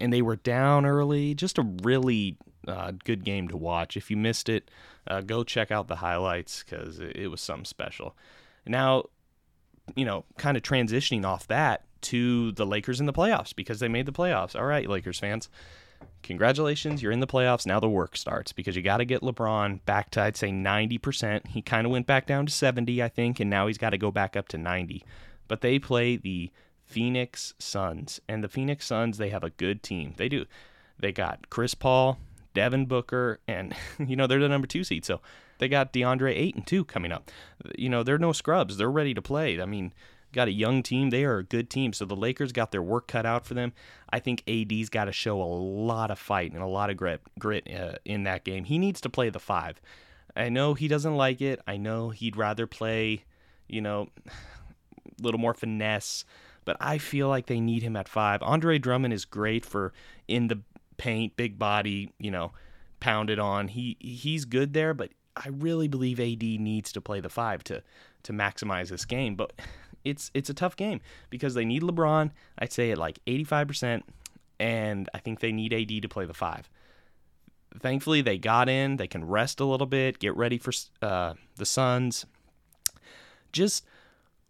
and 0.00 0.12
they 0.12 0.22
were 0.22 0.36
down 0.36 0.86
early. 0.86 1.34
Just 1.34 1.58
a 1.58 1.66
really 1.82 2.36
uh, 2.68 2.92
good 3.04 3.24
game 3.24 3.48
to 3.48 3.56
watch. 3.56 3.96
If 3.96 4.10
you 4.10 4.16
missed 4.16 4.48
it, 4.48 4.70
uh, 5.06 5.20
go 5.20 5.44
check 5.44 5.70
out 5.70 5.88
the 5.88 5.96
highlights 5.96 6.62
because 6.62 6.98
it, 7.00 7.16
it 7.16 7.28
was 7.28 7.40
something 7.40 7.64
special. 7.64 8.16
Now, 8.66 9.04
you 9.94 10.04
know, 10.04 10.24
kind 10.38 10.56
of 10.56 10.62
transitioning 10.62 11.24
off 11.24 11.46
that 11.48 11.84
to 12.02 12.52
the 12.52 12.66
Lakers 12.66 13.00
in 13.00 13.06
the 13.06 13.12
playoffs 13.12 13.54
because 13.54 13.80
they 13.80 13.88
made 13.88 14.06
the 14.06 14.12
playoffs. 14.12 14.54
All 14.58 14.66
right, 14.66 14.88
Lakers 14.88 15.18
fans. 15.18 15.48
Congratulations, 16.22 17.02
you're 17.02 17.12
in 17.12 17.20
the 17.20 17.26
playoffs. 17.26 17.66
Now 17.66 17.80
the 17.80 17.88
work 17.88 18.16
starts 18.16 18.52
because 18.52 18.76
you 18.76 18.82
got 18.82 18.98
to 18.98 19.04
get 19.04 19.22
LeBron 19.22 19.84
back 19.84 20.10
to, 20.10 20.22
I'd 20.22 20.36
say, 20.36 20.50
90%. 20.50 21.48
He 21.48 21.62
kind 21.62 21.86
of 21.86 21.92
went 21.92 22.06
back 22.06 22.26
down 22.26 22.46
to 22.46 22.52
70, 22.52 23.02
I 23.02 23.08
think, 23.08 23.40
and 23.40 23.50
now 23.50 23.66
he's 23.66 23.78
got 23.78 23.90
to 23.90 23.98
go 23.98 24.10
back 24.10 24.36
up 24.36 24.48
to 24.48 24.58
90. 24.58 25.04
But 25.48 25.60
they 25.60 25.78
play 25.78 26.16
the 26.16 26.50
Phoenix 26.84 27.54
Suns, 27.58 28.20
and 28.28 28.42
the 28.44 28.48
Phoenix 28.48 28.86
Suns, 28.86 29.18
they 29.18 29.30
have 29.30 29.44
a 29.44 29.50
good 29.50 29.82
team. 29.82 30.14
They 30.16 30.28
do. 30.28 30.44
They 30.98 31.12
got 31.12 31.50
Chris 31.50 31.74
Paul, 31.74 32.18
Devin 32.54 32.86
Booker, 32.86 33.40
and, 33.46 33.74
you 33.98 34.16
know, 34.16 34.26
they're 34.26 34.40
the 34.40 34.48
number 34.48 34.66
two 34.66 34.84
seed. 34.84 35.04
So 35.04 35.20
they 35.58 35.68
got 35.68 35.92
DeAndre 35.92 36.34
Ayton, 36.34 36.62
too, 36.62 36.84
coming 36.84 37.12
up. 37.12 37.30
You 37.76 37.88
know, 37.88 38.02
they're 38.02 38.18
no 38.18 38.32
scrubs. 38.32 38.76
They're 38.76 38.90
ready 38.90 39.14
to 39.14 39.22
play. 39.22 39.60
I 39.60 39.66
mean, 39.66 39.92
got 40.32 40.48
a 40.48 40.52
young 40.52 40.82
team. 40.82 41.10
They 41.10 41.24
are 41.24 41.38
a 41.38 41.44
good 41.44 41.70
team. 41.70 41.92
So 41.92 42.04
the 42.04 42.16
Lakers 42.16 42.52
got 42.52 42.72
their 42.72 42.82
work 42.82 43.08
cut 43.08 43.24
out 43.24 43.46
for 43.46 43.54
them. 43.54 43.72
I 44.10 44.18
think 44.18 44.42
AD's 44.48 44.90
got 44.90 45.06
to 45.06 45.12
show 45.12 45.40
a 45.40 45.44
lot 45.44 46.10
of 46.10 46.18
fight 46.18 46.52
and 46.52 46.62
a 46.62 46.66
lot 46.66 46.90
of 46.90 46.96
grit, 46.96 47.22
grit 47.38 47.68
uh, 47.72 47.94
in 48.04 48.24
that 48.24 48.44
game. 48.44 48.64
He 48.64 48.78
needs 48.78 49.00
to 49.02 49.08
play 49.08 49.30
the 49.30 49.38
five. 49.38 49.80
I 50.36 50.48
know 50.48 50.74
he 50.74 50.88
doesn't 50.88 51.16
like 51.16 51.40
it. 51.40 51.60
I 51.66 51.76
know 51.76 52.10
he'd 52.10 52.36
rather 52.36 52.66
play, 52.66 53.24
you 53.68 53.80
know, 53.80 54.08
a 54.26 54.30
little 55.22 55.40
more 55.40 55.54
finesse. 55.54 56.24
But 56.64 56.76
I 56.80 56.98
feel 56.98 57.28
like 57.28 57.46
they 57.46 57.60
need 57.60 57.82
him 57.82 57.96
at 57.96 58.08
five. 58.08 58.42
Andre 58.42 58.78
Drummond 58.78 59.12
is 59.12 59.24
great 59.24 59.64
for 59.64 59.92
in 60.26 60.48
the 60.48 60.60
paint, 60.96 61.36
big 61.36 61.58
body, 61.58 62.12
you 62.18 62.30
know, 62.30 62.52
pounded 63.00 63.38
on. 63.38 63.68
He 63.68 63.96
he's 64.00 64.44
good 64.44 64.72
there, 64.72 64.94
but 64.94 65.10
I 65.36 65.48
really 65.48 65.88
believe 65.88 66.20
AD 66.20 66.42
needs 66.42 66.92
to 66.92 67.00
play 67.00 67.20
the 67.20 67.28
five 67.28 67.64
to 67.64 67.82
to 68.24 68.32
maximize 68.32 68.88
this 68.88 69.04
game. 69.04 69.34
But 69.34 69.52
it's 70.04 70.30
it's 70.34 70.50
a 70.50 70.54
tough 70.54 70.76
game 70.76 71.00
because 71.30 71.54
they 71.54 71.64
need 71.64 71.82
LeBron. 71.82 72.30
I'd 72.58 72.72
say 72.72 72.90
at 72.90 72.98
like 72.98 73.18
85%, 73.26 74.02
and 74.60 75.08
I 75.14 75.18
think 75.18 75.40
they 75.40 75.52
need 75.52 75.72
AD 75.72 76.02
to 76.02 76.08
play 76.08 76.26
the 76.26 76.34
five. 76.34 76.68
Thankfully, 77.80 78.20
they 78.20 78.38
got 78.38 78.68
in. 78.68 78.96
They 78.96 79.08
can 79.08 79.24
rest 79.24 79.58
a 79.58 79.64
little 79.64 79.86
bit, 79.86 80.20
get 80.20 80.36
ready 80.36 80.58
for 80.58 80.72
uh, 81.02 81.34
the 81.56 81.66
Suns. 81.66 82.24
Just 83.52 83.84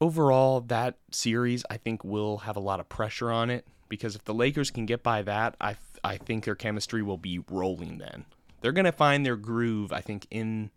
overall, 0.01 0.61
that 0.63 0.99
series 1.11 1.65
I 1.71 1.77
think 1.77 2.05
will 2.05 2.39
have 2.39 2.57
a 2.57 2.61
lot 2.61 2.81
of 2.81 2.89
pressure 2.89 3.31
on 3.31 3.51
it 3.51 3.67
because 3.89 4.15
if 4.15 4.25
the 4.25 4.35
Lakers 4.35 4.71
can 4.71 4.87
get 4.87 5.03
by 5.03 5.23
that, 5.23 5.57
I 5.61 5.77
I 6.03 6.19
think 6.19 6.45
their 6.45 6.55
chemistry 6.55 7.03
will 7.03 7.19
be 7.19 7.41
rolling. 7.51 7.99
Then 7.99 8.25
they're 8.61 8.73
gonna 8.73 8.93
find 8.93 9.25
their 9.25 9.37
groove. 9.37 9.93
I 9.93 10.01
think 10.01 10.27
in 10.31 10.71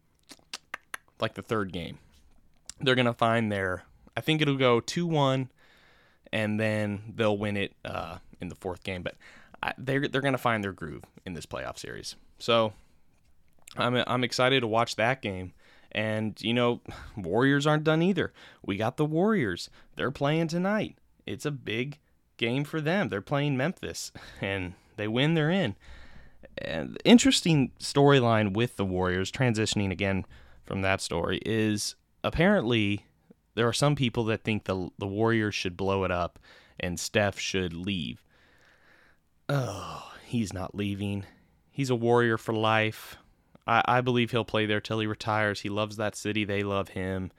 like 1.20 1.34
the 1.34 1.42
third 1.42 1.72
game, 1.74 2.00
they're 2.80 2.96
gonna 2.96 3.14
find 3.14 3.52
their 3.52 3.84
I 4.18 4.22
think 4.22 4.42
it'll 4.42 4.58
go 4.58 4.80
2 4.80 5.06
1, 5.06 5.52
and 6.34 6.60
then 6.60 7.14
they'll 7.16 7.38
win 7.38 7.56
it 7.56 7.76
uh, 7.86 8.18
in 8.42 8.50
the 8.50 8.56
fourth 8.56 8.84
game. 8.84 9.04
But 9.04 9.14
I, 9.62 9.74
they're, 9.78 10.08
they're 10.08 10.22
going 10.22 10.34
to 10.34 10.40
find 10.40 10.64
their 10.64 10.74
groove 10.74 11.04
in 11.24 11.34
this 11.34 11.46
playoff 11.46 11.78
series. 11.78 12.16
So 12.40 12.74
I'm, 13.76 13.96
I'm 14.08 14.24
excited 14.24 14.62
to 14.62 14.68
watch 14.68 14.96
that 14.96 15.22
game. 15.22 15.54
And, 15.98 16.40
you 16.44 16.54
know, 16.54 16.82
Warriors 17.18 17.66
aren't 17.66 17.84
done 17.84 18.04
either. 18.04 18.32
We 18.64 18.78
got 18.78 18.98
the 18.98 19.06
Warriors. 19.06 19.70
They're 19.96 20.12
playing 20.12 20.50
tonight. 20.50 21.00
It's 21.26 21.46
a 21.46 21.52
big 21.52 21.98
game 22.38 22.64
for 22.64 22.80
them. 22.80 23.10
They're 23.10 23.22
playing 23.22 23.58
Memphis, 23.58 24.12
and 24.42 24.76
they 24.96 25.08
win, 25.08 25.34
they're 25.34 25.50
in. 25.50 25.76
And 26.60 26.98
interesting 27.04 27.72
storyline 27.80 28.54
with 28.54 28.78
the 28.78 28.86
Warriors, 28.86 29.32
transitioning 29.32 29.92
again 29.92 30.26
from 30.64 30.82
that 30.84 31.02
story, 31.02 31.42
is 31.46 31.96
apparently 32.24 33.06
there 33.56 33.68
are 33.68 33.74
some 33.74 33.96
people 33.96 34.24
that 34.26 34.44
think 34.44 34.66
the 34.66 34.90
the 35.00 35.08
Warriors 35.08 35.56
should 35.56 35.76
blow 35.76 36.04
it 36.04 36.12
up 36.12 36.40
and 36.80 37.00
Steph 37.00 37.40
should 37.40 37.74
leave. 37.74 38.24
Oh, 39.50 40.12
he's 40.26 40.54
not 40.54 40.76
leaving. 40.76 41.26
He's 41.72 41.90
a 41.90 41.96
Warrior 41.96 42.38
for 42.38 42.54
life. 42.54 43.18
I, 43.68 43.82
I 43.86 44.02
believe 44.02 44.32
he'll 44.32 44.46
play 44.46 44.66
there 44.66 44.82
till 44.82 45.00
he 45.00 45.08
retires. 45.08 45.62
He 45.62 45.70
loves 45.70 45.98
that 45.98 46.16
city. 46.16 46.46
They 46.46 46.64
love 46.64 46.90
him. 46.90 47.32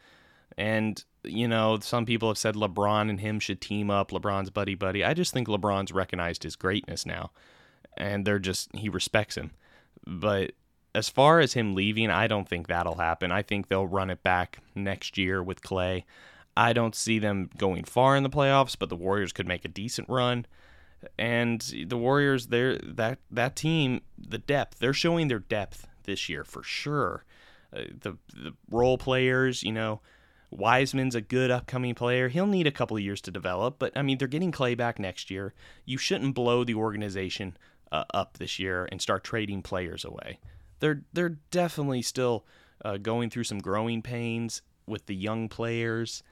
And, 0.56 1.02
you 1.24 1.48
know, 1.48 1.78
some 1.80 2.04
people 2.04 2.28
have 2.28 2.38
said 2.38 2.54
LeBron 2.54 3.08
and 3.08 3.20
him 3.20 3.40
should 3.40 3.60
team 3.60 3.90
up. 3.90 4.10
LeBron's 4.10 4.50
buddy 4.50 4.74
buddy. 4.74 5.04
I 5.04 5.14
just 5.14 5.32
think 5.32 5.48
LeBron's 5.48 5.92
recognized 5.92 6.42
his 6.42 6.56
greatness 6.56 7.06
now. 7.06 7.30
And 7.96 8.24
they're 8.24 8.38
just, 8.38 8.74
he 8.74 8.88
respects 8.88 9.36
him. 9.36 9.52
But 10.06 10.52
as 10.94 11.08
far 11.08 11.40
as 11.40 11.54
him 11.54 11.74
leaving, 11.74 12.10
I 12.10 12.26
don't 12.26 12.48
think 12.48 12.66
that'll 12.66 12.96
happen. 12.96 13.30
I 13.30 13.42
think 13.42 13.68
they'll 13.68 13.86
run 13.86 14.10
it 14.10 14.22
back 14.22 14.58
next 14.74 15.16
year 15.16 15.42
with 15.42 15.62
Klay. 15.62 16.04
I 16.56 16.72
don't 16.72 16.94
see 16.94 17.20
them 17.20 17.50
going 17.56 17.84
far 17.84 18.16
in 18.16 18.24
the 18.24 18.30
playoffs, 18.30 18.76
but 18.76 18.88
the 18.88 18.96
Warriors 18.96 19.32
could 19.32 19.46
make 19.46 19.64
a 19.64 19.68
decent 19.68 20.08
run. 20.08 20.44
And 21.16 21.60
the 21.86 21.96
Warriors, 21.96 22.48
they're 22.48 22.78
that 22.78 23.20
that 23.30 23.54
team, 23.54 24.00
the 24.18 24.38
depth, 24.38 24.80
they're 24.80 24.92
showing 24.92 25.28
their 25.28 25.38
depth 25.38 25.86
this 26.08 26.28
year 26.28 26.42
for 26.42 26.64
sure. 26.64 27.24
Uh, 27.72 27.82
the 28.00 28.16
the 28.34 28.54
role 28.70 28.98
players, 28.98 29.62
you 29.62 29.72
know, 29.72 30.00
Wiseman's 30.50 31.14
a 31.14 31.20
good 31.20 31.50
upcoming 31.50 31.94
player. 31.94 32.28
He'll 32.28 32.46
need 32.46 32.66
a 32.66 32.72
couple 32.72 32.96
of 32.96 33.02
years 33.02 33.20
to 33.22 33.30
develop, 33.30 33.78
but 33.78 33.96
I 33.96 34.02
mean, 34.02 34.18
they're 34.18 34.26
getting 34.26 34.50
Klay 34.50 34.76
back 34.76 34.98
next 34.98 35.30
year. 35.30 35.54
You 35.84 35.98
shouldn't 35.98 36.34
blow 36.34 36.64
the 36.64 36.74
organization 36.74 37.56
uh, 37.92 38.04
up 38.12 38.38
this 38.38 38.58
year 38.58 38.88
and 38.90 39.00
start 39.00 39.22
trading 39.22 39.62
players 39.62 40.04
away. 40.04 40.40
They're 40.80 41.02
they're 41.12 41.38
definitely 41.50 42.02
still 42.02 42.46
uh, 42.84 42.96
going 42.96 43.30
through 43.30 43.44
some 43.44 43.58
growing 43.58 44.02
pains 44.02 44.62
with 44.86 45.06
the 45.06 45.14
young 45.14 45.48
players. 45.48 46.22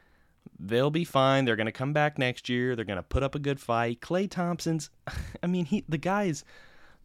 They'll 0.59 0.91
be 0.91 1.05
fine. 1.05 1.45
They're 1.45 1.57
going 1.57 1.67
to 1.67 1.73
come 1.73 1.93
back 1.93 2.19
next 2.19 2.49
year. 2.49 2.75
They're 2.75 2.85
going 2.85 2.97
to 2.97 3.03
put 3.03 3.23
up 3.23 3.35
a 3.35 3.41
good 3.41 3.61
fight. 3.61 4.01
Klay 4.01 4.31
Thompson's, 4.31 4.91
I 5.43 5.47
mean, 5.47 5.67
he 5.67 5.85
the 5.89 5.99
guy's, 5.99 6.45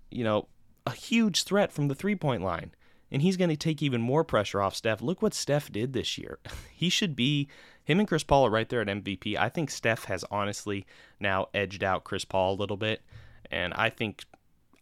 you 0.09 0.23
know, 0.23 0.47
a 0.85 0.91
huge 0.91 1.43
threat 1.43 1.71
from 1.71 1.87
the 1.87 1.95
three 1.95 2.15
point 2.15 2.43
line 2.43 2.71
and 3.11 3.21
he's 3.21 3.37
going 3.37 3.49
to 3.49 3.57
take 3.57 3.83
even 3.83 4.01
more 4.01 4.23
pressure 4.23 4.61
off 4.61 4.75
Steph. 4.75 5.01
Look 5.01 5.21
what 5.21 5.33
Steph 5.33 5.71
did 5.71 5.93
this 5.93 6.17
year. 6.17 6.39
he 6.73 6.89
should 6.89 7.15
be 7.15 7.49
him 7.83 7.99
and 7.99 8.07
Chris 8.07 8.23
Paul 8.23 8.45
are 8.45 8.51
right 8.51 8.69
there 8.69 8.81
at 8.81 8.87
MVP. 8.87 9.35
I 9.35 9.49
think 9.49 9.69
Steph 9.69 10.05
has 10.05 10.23
honestly 10.31 10.85
now 11.19 11.47
edged 11.53 11.83
out 11.83 12.03
Chris 12.03 12.23
Paul 12.23 12.53
a 12.53 12.59
little 12.59 12.77
bit, 12.77 13.01
and 13.49 13.73
I 13.73 13.89
think 13.89 14.23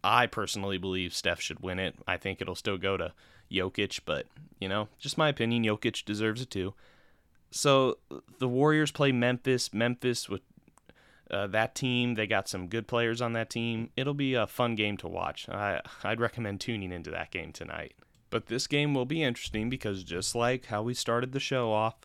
I 0.04 0.26
personally 0.26 0.78
believe 0.78 1.14
Steph 1.14 1.40
should 1.40 1.60
win 1.60 1.78
it. 1.78 1.96
I 2.06 2.16
think 2.16 2.40
it'll 2.40 2.54
still 2.54 2.78
go 2.78 2.96
to 2.96 3.12
Jokic, 3.50 4.00
but 4.04 4.26
you 4.60 4.68
know, 4.68 4.88
just 4.98 5.18
my 5.18 5.28
opinion. 5.28 5.64
Jokic 5.64 6.04
deserves 6.04 6.42
it 6.42 6.50
too. 6.50 6.74
So 7.50 7.98
the 8.38 8.48
Warriors 8.48 8.92
play 8.92 9.12
Memphis. 9.12 9.74
Memphis 9.74 10.28
with 10.28 10.42
uh, 11.30 11.46
that 11.48 11.74
team, 11.74 12.14
they 12.14 12.26
got 12.26 12.48
some 12.48 12.68
good 12.68 12.86
players 12.86 13.20
on 13.20 13.32
that 13.34 13.50
team. 13.50 13.90
It'll 13.96 14.14
be 14.14 14.34
a 14.34 14.46
fun 14.46 14.74
game 14.74 14.96
to 14.98 15.08
watch. 15.08 15.48
I 15.48 15.80
I'd 16.02 16.20
recommend 16.20 16.60
tuning 16.60 16.92
into 16.92 17.10
that 17.10 17.30
game 17.30 17.52
tonight. 17.52 17.94
But 18.30 18.46
this 18.46 18.66
game 18.66 18.94
will 18.94 19.06
be 19.06 19.22
interesting 19.22 19.68
because 19.68 20.04
just 20.04 20.34
like 20.34 20.66
how 20.66 20.82
we 20.82 20.94
started 20.94 21.32
the 21.32 21.40
show 21.40 21.72
off, 21.72 21.96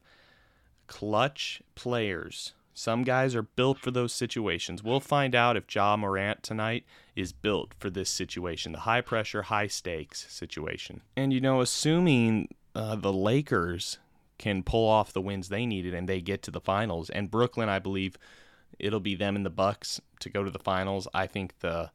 clutch 0.88 1.62
players. 1.76 2.54
Some 2.74 3.04
guys 3.04 3.36
are 3.36 3.44
built 3.44 3.80
for 3.80 3.92
those 3.92 4.12
situations. 4.12 4.84
We'll 4.84 5.00
find 5.00 5.34
out 5.34 5.56
if 5.56 5.74
Ja 5.74 5.96
Morant 5.96 6.44
tonight 6.44 6.84
is 7.16 7.32
built 7.32 7.74
for 7.80 7.90
this 7.90 8.10
situation, 8.10 8.74
the 8.74 8.80
high 8.80 9.00
pressure, 9.00 9.44
high 9.44 9.68
stakes 9.68 10.26
situation. 10.30 11.02
And 11.16 11.32
you 11.32 11.40
know, 11.40 11.62
assuming 11.62 12.50
uh, 12.74 12.96
the 12.96 13.14
Lakers 13.14 14.00
can 14.38 14.62
pull 14.62 14.90
off 14.90 15.14
the 15.14 15.22
wins 15.22 15.48
they 15.48 15.66
needed 15.66 15.94
and 15.94 16.10
they 16.10 16.20
get 16.20 16.42
to 16.44 16.52
the 16.52 16.60
finals, 16.60 17.10
and 17.10 17.32
Brooklyn, 17.32 17.70
I 17.70 17.80
believe, 17.80 18.18
it'll 18.80 19.00
be 19.00 19.16
them 19.16 19.36
and 19.36 19.46
the 19.46 19.50
Bucks 19.50 20.02
to 20.20 20.30
go 20.30 20.44
to 20.44 20.52
the 20.52 20.60
finals. 20.60 21.08
I 21.14 21.28
think 21.28 21.60
the 21.60 21.92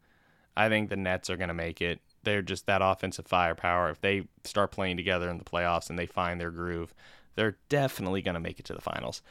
I 0.56 0.68
think 0.68 0.90
the 0.90 0.96
Nets 0.96 1.30
are 1.30 1.36
going 1.36 1.48
to 1.48 1.54
make 1.54 1.80
it 1.80 2.00
they're 2.22 2.42
just 2.42 2.66
that 2.66 2.82
offensive 2.82 3.26
firepower. 3.26 3.90
If 3.90 4.00
they 4.00 4.28
start 4.44 4.72
playing 4.72 4.96
together 4.96 5.28
in 5.30 5.38
the 5.38 5.44
playoffs 5.44 5.90
and 5.90 5.98
they 5.98 6.06
find 6.06 6.40
their 6.40 6.50
groove, 6.50 6.94
they're 7.34 7.56
definitely 7.68 8.22
going 8.22 8.34
to 8.34 8.40
make 8.40 8.58
it 8.58 8.66
to 8.66 8.74
the 8.74 8.80
finals. 8.80 9.22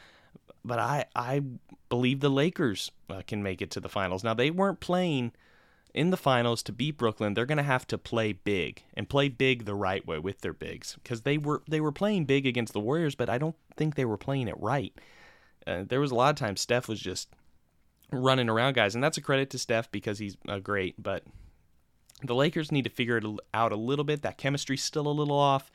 But 0.64 0.78
I 0.78 1.06
I 1.14 1.42
believe 1.88 2.20
the 2.20 2.28
Lakers 2.28 2.90
uh, 3.08 3.22
can 3.26 3.42
make 3.42 3.62
it 3.62 3.70
to 3.72 3.80
the 3.80 3.88
finals. 3.88 4.24
Now 4.24 4.34
they 4.34 4.50
weren't 4.50 4.80
playing 4.80 5.32
in 5.94 6.10
the 6.10 6.16
finals 6.16 6.62
to 6.64 6.72
beat 6.72 6.98
Brooklyn. 6.98 7.34
They're 7.34 7.46
going 7.46 7.58
to 7.58 7.64
have 7.64 7.86
to 7.88 7.98
play 7.98 8.32
big 8.32 8.82
and 8.94 9.08
play 9.08 9.28
big 9.28 9.64
the 9.64 9.74
right 9.74 10.06
way 10.06 10.18
with 10.18 10.40
their 10.40 10.52
bigs 10.52 10.96
because 11.02 11.22
they 11.22 11.38
were 11.38 11.62
they 11.68 11.80
were 11.80 11.92
playing 11.92 12.26
big 12.26 12.46
against 12.46 12.72
the 12.72 12.80
Warriors, 12.80 13.14
but 13.14 13.30
I 13.30 13.38
don't 13.38 13.56
think 13.76 13.94
they 13.94 14.04
were 14.04 14.18
playing 14.18 14.48
it 14.48 14.60
right. 14.60 14.92
Uh, 15.66 15.84
there 15.86 16.00
was 16.00 16.10
a 16.10 16.14
lot 16.14 16.30
of 16.30 16.36
times 16.36 16.60
Steph 16.60 16.88
was 16.88 17.00
just 17.00 17.28
running 18.12 18.48
around 18.48 18.74
guys, 18.74 18.94
and 18.94 19.02
that's 19.02 19.18
a 19.18 19.22
credit 19.22 19.50
to 19.50 19.58
Steph 19.58 19.90
because 19.90 20.18
he's 20.18 20.36
uh, 20.48 20.58
great, 20.58 21.00
but 21.02 21.24
the 22.22 22.34
Lakers 22.34 22.70
need 22.70 22.84
to 22.84 22.90
figure 22.90 23.16
it 23.16 23.24
out 23.54 23.72
a 23.72 23.76
little 23.76 24.04
bit. 24.04 24.22
That 24.22 24.38
chemistry's 24.38 24.82
still 24.82 25.06
a 25.06 25.08
little 25.08 25.38
off. 25.38 25.70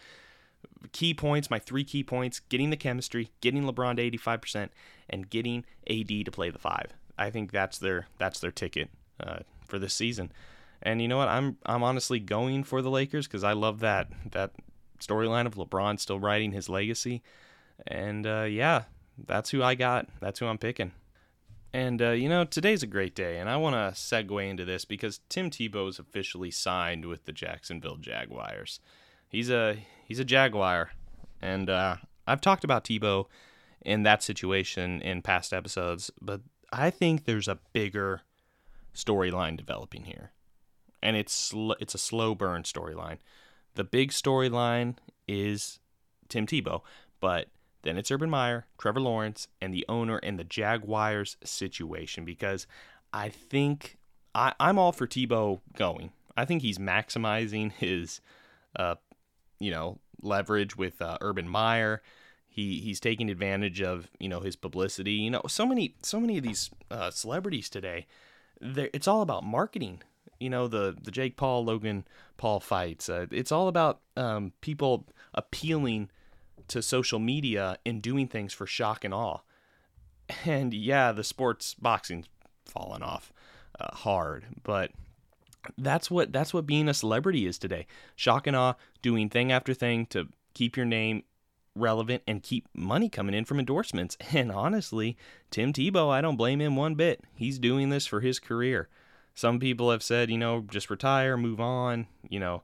Key 0.91 1.13
points, 1.13 1.49
my 1.49 1.59
three 1.59 1.83
key 1.83 2.03
points: 2.03 2.39
getting 2.39 2.69
the 2.69 2.77
chemistry, 2.77 3.31
getting 3.41 3.63
LeBron 3.63 3.97
to 3.97 4.17
85%, 4.17 4.69
and 5.09 5.29
getting 5.29 5.65
AD 5.89 6.07
to 6.07 6.31
play 6.31 6.49
the 6.49 6.59
five. 6.59 6.93
I 7.17 7.29
think 7.29 7.51
that's 7.51 7.77
their 7.77 8.07
that's 8.17 8.39
their 8.39 8.51
ticket 8.51 8.89
uh, 9.19 9.39
for 9.67 9.79
this 9.79 9.93
season. 9.93 10.31
And 10.81 11.01
you 11.01 11.07
know 11.07 11.17
what? 11.17 11.29
I'm 11.29 11.57
I'm 11.65 11.83
honestly 11.83 12.19
going 12.19 12.63
for 12.63 12.81
the 12.81 12.91
Lakers 12.91 13.27
because 13.27 13.43
I 13.43 13.53
love 13.53 13.79
that 13.79 14.09
that 14.31 14.51
storyline 14.99 15.45
of 15.45 15.55
LeBron 15.55 15.99
still 15.99 16.19
writing 16.19 16.51
his 16.51 16.69
legacy. 16.69 17.21
And 17.87 18.25
uh, 18.25 18.43
yeah, 18.43 18.83
that's 19.17 19.49
who 19.49 19.63
I 19.63 19.75
got. 19.75 20.07
That's 20.19 20.39
who 20.39 20.47
I'm 20.47 20.57
picking. 20.57 20.91
And, 21.75 22.01
uh, 22.01 22.11
you 22.11 22.29
know, 22.29 22.45
today's 22.45 22.83
a 22.83 22.87
great 22.87 23.15
day, 23.15 23.37
and 23.37 23.49
I 23.49 23.57
want 23.57 23.73
to 23.73 23.99
segue 23.99 24.49
into 24.49 24.63
this 24.63 24.85
because 24.85 25.19
Tim 25.27 25.49
Tebow 25.49 25.89
is 25.89 25.99
officially 25.99 26.49
signed 26.49 27.03
with 27.03 27.25
the 27.25 27.33
Jacksonville 27.33 27.97
Jaguars. 27.97 28.79
He's 29.27 29.49
a 29.49 29.79
he's 30.05 30.19
a 30.19 30.23
Jaguar, 30.23 30.91
and 31.41 31.69
uh, 31.69 31.97
I've 32.25 32.39
talked 32.39 32.63
about 32.63 32.85
Tebow 32.85 33.25
in 33.81 34.03
that 34.03 34.23
situation 34.23 35.01
in 35.01 35.21
past 35.21 35.51
episodes, 35.51 36.09
but 36.21 36.39
I 36.71 36.91
think 36.91 37.25
there's 37.25 37.49
a 37.49 37.59
bigger 37.73 38.21
storyline 38.95 39.57
developing 39.57 40.05
here, 40.05 40.31
and 41.03 41.17
it's 41.17 41.33
sl- 41.33 41.73
it's 41.81 41.93
a 41.93 41.97
slow 41.97 42.35
burn 42.35 42.63
storyline. 42.63 43.17
The 43.73 43.83
big 43.83 44.11
storyline 44.11 44.95
is 45.27 45.81
Tim 46.29 46.47
Tebow, 46.47 46.83
but 47.19 47.49
then 47.85 47.97
it's 47.97 48.09
Urban 48.09 48.31
Meyer, 48.31 48.65
Trevor 48.79 48.99
Lawrence, 48.99 49.47
and 49.61 49.73
the 49.73 49.85
owner 49.87 50.17
and 50.17 50.39
the 50.39 50.43
Jaguars 50.43 51.37
situation 51.43 52.25
because 52.25 52.65
I 53.13 53.29
think 53.29 53.97
I, 54.33 54.53
I'm 54.59 54.79
all 54.79 54.91
for 54.91 55.07
Tebow 55.07 55.61
going. 55.77 56.11
I 56.35 56.45
think 56.45 56.63
he's 56.63 56.79
maximizing 56.79 57.71
his, 57.71 58.21
uh, 58.75 58.95
you 59.59 59.69
know, 59.69 59.99
leverage 60.21 60.75
with 60.75 60.99
uh, 60.99 61.19
Urban 61.21 61.47
Meyer. 61.47 62.01
He 62.47 62.79
he's 62.79 62.99
taking 62.99 63.29
advantage 63.29 63.81
of 63.81 64.09
you 64.19 64.29
know 64.29 64.39
his 64.39 64.55
publicity. 64.55 65.13
You 65.13 65.29
know, 65.29 65.43
so 65.47 65.65
many 65.65 65.95
so 66.01 66.19
many 66.19 66.37
of 66.37 66.43
these 66.43 66.71
uh, 66.89 67.11
celebrities 67.11 67.69
today, 67.69 68.07
it's 68.59 69.07
all 69.07 69.21
about 69.21 69.43
marketing. 69.43 70.01
You 70.39 70.49
know, 70.49 70.67
the 70.67 70.95
the 70.99 71.11
Jake 71.11 71.37
Paul 71.37 71.65
Logan 71.65 72.05
Paul 72.37 72.59
fights. 72.59 73.09
Uh, 73.09 73.27
it's 73.31 73.51
all 73.51 73.67
about 73.67 74.01
um, 74.17 74.53
people 74.61 75.05
appealing 75.35 76.09
to 76.67 76.81
social 76.81 77.19
media 77.19 77.77
and 77.85 78.01
doing 78.01 78.27
things 78.27 78.53
for 78.53 78.65
shock 78.65 79.03
and 79.03 79.13
awe. 79.13 79.39
And 80.45 80.73
yeah, 80.73 81.11
the 81.11 81.23
sports 81.23 81.73
boxing's 81.75 82.27
fallen 82.65 83.03
off 83.03 83.31
uh, 83.79 83.95
hard, 83.95 84.45
but 84.63 84.91
that's 85.77 86.09
what 86.11 86.31
that's 86.31 86.53
what 86.53 86.65
being 86.65 86.89
a 86.89 86.93
celebrity 86.93 87.45
is 87.45 87.57
today. 87.57 87.87
Shock 88.15 88.47
and 88.47 88.55
awe, 88.55 88.73
doing 89.01 89.29
thing 89.29 89.51
after 89.51 89.73
thing 89.73 90.05
to 90.07 90.27
keep 90.53 90.77
your 90.77 90.85
name 90.85 91.23
relevant 91.75 92.23
and 92.25 92.41
keep 92.41 92.67
money 92.73 93.09
coming 93.09 93.35
in 93.35 93.45
from 93.45 93.59
endorsements. 93.59 94.17
And 94.33 94.51
honestly, 94.51 95.17
Tim 95.51 95.73
Tebow, 95.73 96.09
I 96.09 96.21
don't 96.21 96.37
blame 96.37 96.61
him 96.61 96.75
one 96.75 96.95
bit. 96.95 97.21
He's 97.35 97.59
doing 97.59 97.89
this 97.89 98.05
for 98.07 98.21
his 98.21 98.39
career. 98.39 98.89
Some 99.33 99.59
people 99.59 99.91
have 99.91 100.03
said, 100.03 100.29
you 100.29 100.37
know, 100.37 100.65
just 100.69 100.89
retire, 100.89 101.37
move 101.37 101.59
on, 101.59 102.07
you 102.29 102.39
know, 102.39 102.63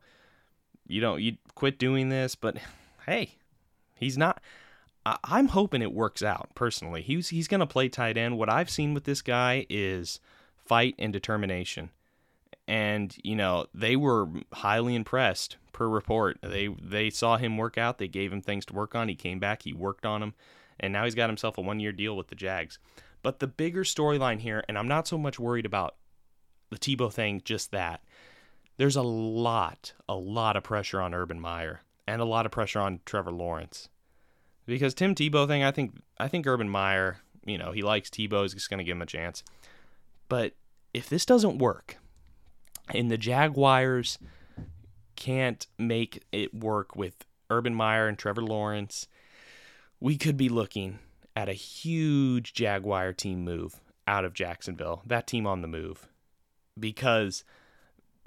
you 0.87 1.01
don't 1.01 1.21
you 1.21 1.37
quit 1.55 1.77
doing 1.77 2.09
this, 2.09 2.35
but 2.35 2.57
hey, 3.05 3.35
He's 4.01 4.17
not. 4.17 4.41
I, 5.05 5.39
am 5.39 5.49
hoping 5.49 5.81
it 5.81 5.93
works 5.93 6.21
out 6.21 6.49
personally. 6.55 7.01
He's 7.01 7.29
he's 7.29 7.47
going 7.47 7.59
to 7.59 7.67
play 7.67 7.87
tight 7.87 8.17
end. 8.17 8.37
What 8.37 8.49
I've 8.49 8.69
seen 8.69 8.93
with 8.93 9.05
this 9.05 9.21
guy 9.21 9.65
is 9.69 10.19
fight 10.65 10.95
and 10.99 11.13
determination. 11.13 11.91
And 12.67 13.15
you 13.23 13.35
know 13.35 13.67
they 13.73 13.95
were 13.95 14.27
highly 14.53 14.95
impressed 14.95 15.57
per 15.71 15.87
report. 15.87 16.39
They 16.41 16.67
they 16.67 17.09
saw 17.09 17.37
him 17.37 17.57
work 17.57 17.77
out. 17.77 17.99
They 17.99 18.07
gave 18.07 18.33
him 18.33 18.41
things 18.41 18.65
to 18.65 18.73
work 18.73 18.95
on. 18.95 19.07
He 19.07 19.15
came 19.15 19.39
back. 19.39 19.63
He 19.63 19.73
worked 19.73 20.05
on 20.05 20.21
them, 20.21 20.33
and 20.79 20.91
now 20.91 21.05
he's 21.05 21.15
got 21.15 21.29
himself 21.29 21.57
a 21.57 21.61
one 21.61 21.79
year 21.79 21.91
deal 21.91 22.17
with 22.17 22.27
the 22.27 22.35
Jags. 22.35 22.77
But 23.23 23.39
the 23.39 23.47
bigger 23.47 23.83
storyline 23.83 24.39
here, 24.39 24.63
and 24.67 24.77
I'm 24.77 24.87
not 24.87 25.07
so 25.07 25.17
much 25.17 25.39
worried 25.39 25.65
about 25.65 25.95
the 26.71 26.77
Tebow 26.77 27.11
thing, 27.11 27.41
just 27.45 27.71
that. 27.71 28.01
There's 28.77 28.95
a 28.95 29.03
lot, 29.03 29.93
a 30.09 30.15
lot 30.15 30.55
of 30.55 30.63
pressure 30.63 31.01
on 31.01 31.13
Urban 31.13 31.39
Meyer 31.39 31.81
and 32.07 32.21
a 32.21 32.25
lot 32.25 32.45
of 32.45 32.51
pressure 32.51 32.79
on 32.79 32.99
Trevor 33.05 33.31
Lawrence. 33.31 33.89
Because 34.65 34.93
Tim 34.93 35.15
Tebow 35.15 35.47
thing, 35.47 35.63
I 35.63 35.71
think 35.71 36.01
I 36.19 36.27
think 36.27 36.47
Urban 36.47 36.69
Meyer, 36.69 37.17
you 37.45 37.57
know, 37.57 37.71
he 37.71 37.81
likes 37.81 38.09
Tebow, 38.09 38.43
he's 38.43 38.53
just 38.53 38.69
to 38.69 38.83
give 38.83 38.95
him 38.95 39.01
a 39.01 39.07
chance. 39.07 39.43
But 40.29 40.53
if 40.93 41.09
this 41.09 41.25
doesn't 41.25 41.57
work 41.57 41.97
and 42.93 43.09
the 43.09 43.17
Jaguars 43.17 44.17
can't 45.15 45.65
make 45.77 46.23
it 46.31 46.53
work 46.53 46.95
with 46.95 47.25
Urban 47.49 47.75
Meyer 47.75 48.07
and 48.07 48.17
Trevor 48.17 48.43
Lawrence, 48.43 49.07
we 49.99 50.17
could 50.17 50.37
be 50.37 50.49
looking 50.49 50.99
at 51.35 51.49
a 51.49 51.53
huge 51.53 52.53
Jaguar 52.53 53.13
team 53.13 53.43
move 53.43 53.81
out 54.07 54.25
of 54.25 54.33
Jacksonville. 54.33 55.01
That 55.05 55.27
team 55.27 55.45
on 55.45 55.61
the 55.61 55.67
move. 55.67 56.07
Because 56.79 57.43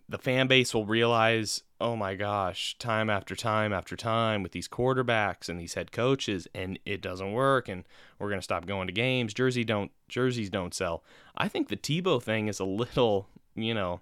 the 0.09 0.19
fan 0.19 0.47
base 0.47 0.75
will 0.75 0.87
realize, 0.87 1.63
oh 1.81 1.97
my 1.97 2.15
gosh, 2.15 2.77
time 2.79 3.09
after 3.09 3.35
time 3.35 3.73
after 3.73 3.97
time 3.97 4.43
with 4.43 4.53
these 4.53 4.69
quarterbacks 4.69 5.49
and 5.49 5.59
these 5.59 5.75
head 5.75 5.93
coaches, 5.93 6.47
and 6.55 6.79
it 6.85 7.01
doesn't 7.01 7.33
work, 7.33 7.69
and 7.69 7.85
we're 8.19 8.29
gonna 8.29 8.43
stop 8.43 8.67
going 8.67 8.87
to 8.87 8.93
games. 8.93 9.35
Jersey 9.35 9.65
don't 9.65 9.91
jerseys 10.09 10.51
don't 10.51 10.75
sell. 10.75 11.03
I 11.37 11.49
think 11.49 11.69
the 11.69 11.77
Tebow 11.77 12.23
thing 12.23 12.49
is 12.49 12.61
a 12.61 12.65
little, 12.65 13.29
you 13.55 13.75
know, 13.75 14.01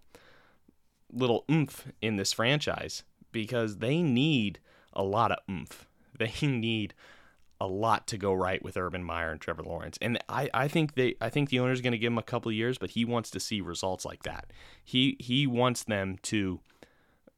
little 1.12 1.44
oomph 1.50 1.86
in 2.00 2.16
this 2.16 2.32
franchise 2.32 3.04
because 3.30 3.78
they 3.78 4.02
need 4.02 4.58
a 4.92 5.02
lot 5.02 5.32
of 5.32 5.38
oomph. 5.50 5.86
They 6.18 6.46
need 6.46 6.92
a 7.62 7.66
lot 7.66 8.08
to 8.08 8.18
go 8.18 8.32
right 8.32 8.60
with 8.60 8.76
Urban 8.76 9.04
Meyer 9.04 9.30
and 9.30 9.40
Trevor 9.40 9.62
Lawrence. 9.62 9.96
And 10.02 10.18
I, 10.28 10.50
I 10.52 10.66
think 10.66 10.96
they 10.96 11.14
I 11.20 11.30
think 11.30 11.48
the 11.48 11.60
owner's 11.60 11.80
going 11.80 11.92
to 11.92 11.98
give 11.98 12.12
him 12.12 12.18
a 12.18 12.22
couple 12.22 12.48
of 12.48 12.56
years, 12.56 12.76
but 12.76 12.90
he 12.90 13.04
wants 13.04 13.30
to 13.30 13.40
see 13.40 13.60
results 13.60 14.04
like 14.04 14.24
that. 14.24 14.52
He 14.84 15.16
he 15.20 15.46
wants 15.46 15.84
them 15.84 16.18
to 16.22 16.58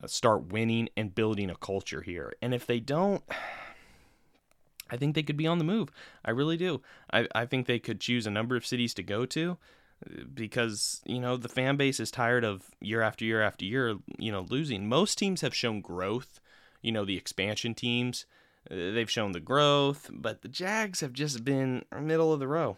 uh, 0.02 0.06
start 0.06 0.50
winning 0.50 0.88
and 0.96 1.14
building 1.14 1.50
a 1.50 1.56
culture 1.56 2.00
here. 2.00 2.32
And 2.40 2.54
if 2.54 2.66
they 2.66 2.80
don't 2.80 3.22
I 4.90 4.96
think 4.96 5.14
they 5.14 5.22
could 5.22 5.36
be 5.36 5.46
on 5.46 5.58
the 5.58 5.64
move. 5.64 5.90
I 6.24 6.30
really 6.30 6.56
do. 6.56 6.80
I, 7.12 7.26
I 7.34 7.44
think 7.44 7.66
they 7.66 7.78
could 7.78 8.00
choose 8.00 8.26
a 8.26 8.30
number 8.30 8.56
of 8.56 8.66
cities 8.66 8.94
to 8.94 9.02
go 9.02 9.26
to 9.26 9.58
uh, 10.06 10.24
because, 10.32 11.02
you 11.04 11.20
know, 11.20 11.36
the 11.36 11.48
fan 11.48 11.76
base 11.76 12.00
is 12.00 12.10
tired 12.10 12.44
of 12.44 12.70
year 12.80 13.02
after 13.02 13.24
year 13.26 13.42
after 13.42 13.64
year, 13.64 13.96
you 14.18 14.32
know, 14.32 14.46
losing. 14.48 14.88
Most 14.88 15.18
teams 15.18 15.40
have 15.40 15.54
shown 15.54 15.80
growth, 15.80 16.40
you 16.80 16.92
know, 16.92 17.04
the 17.04 17.16
expansion 17.16 17.74
teams 17.74 18.24
they've 18.70 19.10
shown 19.10 19.32
the 19.32 19.40
growth, 19.40 20.10
but 20.12 20.42
the 20.42 20.48
Jags 20.48 21.00
have 21.00 21.12
just 21.12 21.44
been 21.44 21.84
middle 22.00 22.32
of 22.32 22.40
the 22.40 22.48
row. 22.48 22.76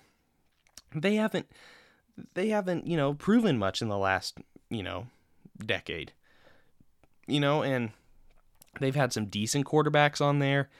They 0.94 1.16
haven't 1.16 1.46
they 2.34 2.48
haven't, 2.48 2.86
you 2.86 2.96
know, 2.96 3.14
proven 3.14 3.58
much 3.58 3.82
in 3.82 3.88
the 3.88 3.98
last, 3.98 4.38
you 4.70 4.82
know, 4.82 5.06
decade. 5.64 6.12
You 7.26 7.40
know, 7.40 7.62
and 7.62 7.90
they've 8.80 8.94
had 8.94 9.12
some 9.12 9.26
decent 9.26 9.66
quarterbacks 9.66 10.20
on 10.20 10.38
there, 10.38 10.70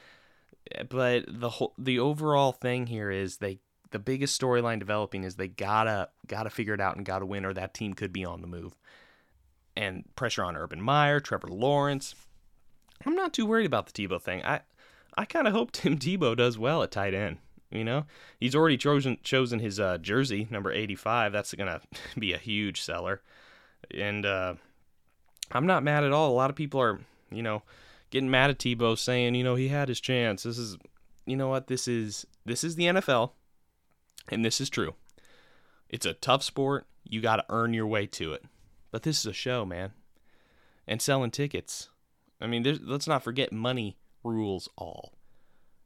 but 0.89 1.25
the 1.29 1.51
whole 1.51 1.75
the 1.77 1.99
overall 1.99 2.53
thing 2.53 2.87
here 2.87 3.11
is 3.11 3.39
they 3.39 3.59
the 3.91 3.99
biggest 3.99 4.41
storyline 4.41 4.79
developing 4.79 5.25
is 5.25 5.37
they 5.37 5.49
gotta 5.49 6.09
gotta 6.27 6.51
figure 6.51 6.75
it 6.75 6.81
out 6.81 6.97
and 6.97 7.07
gotta 7.07 7.27
win, 7.27 7.45
or 7.45 7.53
that 7.55 7.75
team 7.75 7.95
could 7.95 8.13
be 8.13 8.25
on 8.25 8.41
the 8.41 8.47
move. 8.47 8.77
And 9.77 10.05
pressure 10.17 10.45
on 10.45 10.57
Urban 10.57 10.81
Meyer, 10.81 11.21
Trevor 11.21 11.49
Lawrence. 11.49 12.15
I'm 13.05 13.15
not 13.15 13.35
too 13.35 13.45
worried 13.45 13.67
about 13.67 13.87
the 13.87 13.93
Tebow 13.93 14.21
thing. 14.21 14.43
I 14.45 14.61
I 15.17 15.25
kind 15.25 15.47
of 15.47 15.53
hope 15.53 15.71
Tim 15.73 15.99
Tebow 15.99 16.37
does 16.37 16.59
well 16.59 16.83
at 16.83 16.91
tight 16.91 17.15
end. 17.15 17.39
You 17.71 17.85
know, 17.85 18.07
he's 18.39 18.55
already 18.55 18.77
chosen 18.77 19.19
chosen 19.23 19.59
his 19.59 19.81
uh, 19.81 19.99
jersey 19.99 20.47
number 20.51 20.71
85. 20.71 21.33
That's 21.33 21.53
gonna 21.55 21.81
be 22.19 22.33
a 22.33 22.39
huge 22.39 22.81
seller, 22.81 23.23
and 23.93 24.25
uh, 24.25 24.55
I'm 25.51 25.67
not 25.67 25.83
mad 25.83 26.05
at 26.05 26.13
all. 26.13 26.31
A 26.31 26.35
lot 26.35 26.51
of 26.51 26.57
people 26.57 26.81
are, 26.81 27.01
you 27.31 27.43
know, 27.43 27.63
getting 28.11 28.31
mad 28.31 28.51
at 28.51 28.59
Tebow, 28.59 28.97
saying, 28.97 29.35
you 29.35 29.43
know, 29.43 29.57
he 29.57 29.69
had 29.69 29.89
his 29.89 30.01
chance. 30.01 30.45
This 30.45 30.59
is, 30.59 30.77
you 31.27 31.37
know 31.37 31.49
what? 31.49 31.67
This 31.67 31.89
is 31.89 32.25
this 32.45 32.63
is 32.63 32.77
the 32.77 32.85
NFL, 32.85 33.33
and 34.29 34.45
this 34.45 34.61
is 34.61 34.71
true. 34.71 34.95
It's 35.89 36.07
a 36.07 36.15
tough 36.15 36.43
sport. 36.43 36.87
You 37.05 37.21
got 37.21 37.37
to 37.37 37.45
earn 37.49 37.75
your 37.75 37.87
way 37.87 38.07
to 38.07 38.33
it. 38.33 38.45
But 38.91 39.03
this 39.03 39.19
is 39.19 39.27
a 39.27 39.33
show, 39.33 39.65
man, 39.65 39.93
and 40.87 41.03
selling 41.03 41.31
tickets. 41.31 41.89
I 42.41 42.47
mean, 42.47 42.65
let's 42.83 43.09
not 43.09 43.25
forget 43.25 43.53
money 43.53 43.97
rules 44.27 44.69
all, 44.77 45.15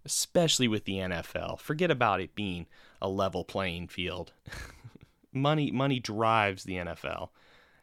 especially 0.04 0.68
with 0.68 0.84
the 0.84 0.94
NFL. 0.94 1.60
Forget 1.60 1.90
about 1.90 2.20
it 2.20 2.34
being 2.34 2.66
a 3.00 3.08
level 3.08 3.44
playing 3.44 3.88
field. 3.88 4.32
money 5.32 5.70
money 5.70 6.00
drives 6.00 6.64
the 6.64 6.74
NFL. 6.74 7.28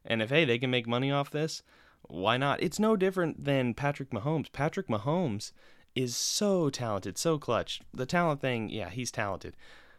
And 0.05 0.21
if 0.21 0.29
hey, 0.29 0.45
they 0.45 0.59
can 0.59 0.71
make 0.71 0.87
money 0.87 1.11
off 1.11 1.31
this, 1.31 1.63
why 2.03 2.37
not? 2.37 2.61
It's 2.61 2.79
no 2.79 2.95
different 2.95 3.43
than 3.43 3.73
Patrick 3.73 4.11
Mahomes. 4.11 4.51
Patrick 4.51 4.87
Mahomes 4.87 5.51
is 5.95 6.15
so 6.15 6.69
talented, 6.69 7.17
so 7.17 7.37
clutch. 7.37 7.81
The 7.93 8.05
talent 8.05 8.39
thing, 8.39 8.69
yeah, 8.69 8.89
he's 8.89 9.11
talented, 9.11 9.55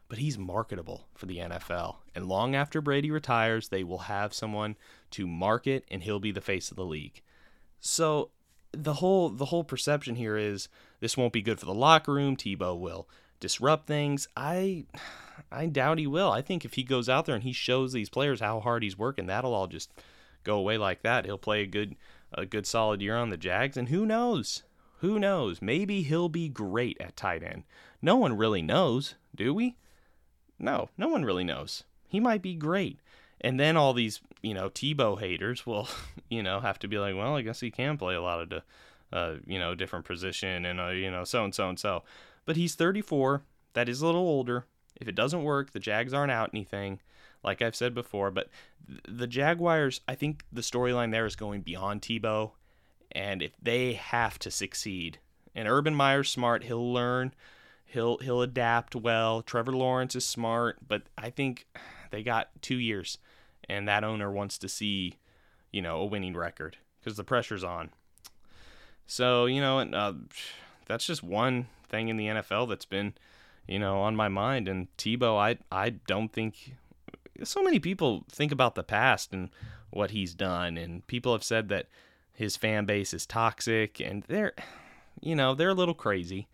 but 0.09 0.19
he's 0.19 0.39
marketable 0.39 1.09
for 1.15 1.27
the 1.27 1.39
NFL. 1.39 1.97
And 2.15 2.27
long 2.27 2.55
after 2.55 2.81
Brady 2.81 3.11
retires, 3.11 3.69
they 3.69 3.85
will 3.85 3.99
have 3.99 4.33
someone 4.33 4.77
to 5.11 5.27
market 5.27 5.85
and 5.91 6.03
he'll 6.03 6.21
be 6.21 6.33
the 6.33 6.41
face 6.41 6.71
of 6.71 6.77
the 6.77 6.87
league. 6.87 7.21
So 7.81 8.31
the 8.83 8.95
whole 8.95 9.29
the 9.29 9.47
whole 9.47 9.65
perception 9.65 10.15
here 10.15 10.37
is 10.37 10.69
this 11.01 11.17
won't 11.17 11.33
be 11.33 11.43
good 11.43 11.59
for 11.59 11.67
the 11.67 11.75
locker 11.75 12.13
room. 12.13 12.37
Tebow 12.37 12.79
will 12.79 13.09
disrupt 13.41 13.87
things. 13.87 14.29
I 14.37 14.87
I 15.51 15.67
doubt 15.67 15.99
he 15.99 16.07
will. 16.07 16.31
I 16.31 16.43
think 16.43 16.65
if 16.65 16.75
he 16.75 16.83
goes 16.85 17.09
out 17.09 17.27
there 17.27 17.35
and 17.35 17.45
he 17.45 17.53
shows 17.53 17.93
these 17.93 18.09
players 18.09 18.41
how 18.41 18.61
hard 18.61 18.83
he's 18.83 18.99
working, 18.99 19.27
that'll 19.27 19.55
all 19.55 19.67
just 19.67 19.91
go 20.45 20.57
away 20.57 20.79
like 20.79 21.03
that. 21.03 21.25
He'll 21.25 21.39
play 21.39 21.63
a 21.63 21.67
good 21.67 21.97
a 22.33 22.47
good 22.47 22.67
solid 22.67 23.03
year 23.03 23.17
on 23.17 23.31
the 23.31 23.37
Jags 23.37 23.77
and 23.77 23.89
who 23.89 24.07
knows? 24.07 24.63
Who 25.01 25.19
knows? 25.19 25.63
Maybe 25.63 26.03
he'll 26.03 26.29
be 26.29 26.49
great 26.49 26.97
at 27.01 27.17
tight 27.17 27.43
end. 27.43 27.65
No 28.03 28.17
one 28.17 28.37
really 28.37 28.63
knows, 28.63 29.15
do 29.35 29.55
we? 29.55 29.77
No, 30.59 30.91
no 30.97 31.09
one 31.09 31.25
really 31.25 31.45
knows. 31.45 31.85
He 32.09 32.21
might 32.21 32.43
be 32.43 32.55
great. 32.55 32.99
And 33.41 33.59
then 33.59 33.77
all 33.77 33.93
these, 33.93 34.21
you 34.43 34.55
know, 34.55 34.69
Tebow 34.69 35.19
haters 35.19 35.67
will, 35.67 35.89
you 36.29 36.43
know, 36.43 36.61
have 36.61 36.79
to 36.81 36.89
be 36.89 36.99
like, 36.99 37.15
well, 37.15 37.37
I 37.37 37.43
guess 37.43 37.61
he 37.61 37.71
can 37.71 37.97
play 37.97 38.15
a 38.15 38.23
lot 38.23 38.41
of, 38.41 38.63
uh, 39.13 39.35
you 39.47 39.59
know, 39.59 39.75
different 39.75 40.05
position 40.05 40.65
and, 40.65 40.81
uh, 40.81 40.89
you 40.89 41.11
know, 41.11 41.25
so 41.25 41.45
and 41.45 41.55
so 41.55 41.69
and 41.69 41.79
so. 41.79 42.03
But 42.45 42.57
he's 42.57 42.75
34. 42.75 43.43
That 43.75 43.89
is 43.89 44.01
a 44.01 44.07
little 44.07 44.23
older. 44.23 44.67
If 44.97 45.07
it 45.07 45.15
doesn't 45.15 45.45
work, 45.45 45.73
the 45.73 45.79
Jags 45.79 46.13
aren't 46.13 46.33
out 46.33 46.51
anything, 46.53 47.01
like 47.45 47.63
I've 47.63 47.77
said 47.77 47.95
before. 47.95 48.31
But 48.31 48.49
the 49.07 49.27
Jaguars, 49.27 50.01
I 50.09 50.15
think 50.15 50.45
the 50.53 50.63
storyline 50.63 51.13
there 51.13 51.27
is 51.27 51.37
going 51.37 51.61
beyond 51.61 52.03
Tebow. 52.03 52.53
And 53.13 53.43
if 53.43 53.53
they 53.63 53.95
have 53.95 54.39
to 54.41 54.51
succeed, 54.51 55.19
and 55.55 55.69
Urban 55.69 55.95
Meyer's 55.95 56.29
smart, 56.29 56.65
he'll 56.65 56.93
learn, 56.93 57.33
he'll 57.85 58.19
he'll 58.19 58.43
adapt 58.43 58.95
well. 58.95 59.43
Trevor 59.43 59.73
Lawrence 59.73 60.15
is 60.15 60.27
smart, 60.27 60.79
but 60.87 61.03
I 61.17 61.31
think 61.31 61.67
they 62.11 62.23
got 62.23 62.51
two 62.61 62.77
years 62.77 63.19
and 63.69 63.87
that 63.89 64.05
owner 64.05 64.31
wants 64.31 64.59
to 64.59 64.69
see, 64.69 65.15
you 65.73 65.83
know, 65.83 65.99
a 65.99 66.07
winning 66.07 66.37
record 66.37 66.79
because 67.01 67.17
the 67.17 67.25
pressure's 67.25 67.65
on. 67.65 67.91
So 69.07 69.47
you 69.47 69.61
know, 69.61 69.81
uh, 69.81 70.15
that's 70.87 71.07
just 71.07 71.23
one 71.23 71.67
thing 71.89 72.09
in 72.09 72.17
the 72.17 72.27
NFL 72.27 72.69
that's 72.69 72.85
been, 72.85 73.15
you 73.67 73.79
know, 73.79 74.01
on 74.01 74.17
my 74.17 74.29
mind. 74.29 74.69
And 74.69 74.89
Tebow, 74.97 75.39
I 75.39 75.59
I 75.71 75.91
don't 75.91 76.33
think 76.33 76.75
so 77.45 77.63
many 77.63 77.79
people 77.79 78.25
think 78.31 78.53
about 78.53 78.75
the 78.75 78.83
past 78.83 79.33
and 79.33 79.51
what 79.91 80.11
he's 80.11 80.35
done, 80.35 80.77
and 80.77 81.07
people 81.07 81.33
have 81.33 81.45
said 81.45 81.69
that 81.69 81.87
his 82.33 82.57
fan 82.57 82.85
base 82.85 83.13
is 83.15 83.27
toxic, 83.27 84.01
and 84.01 84.23
they're, 84.29 84.53
you 85.21 85.35
know, 85.35 85.55
they're 85.55 85.71
a 85.71 85.75
little 85.75 85.95
crazy. 85.95 86.49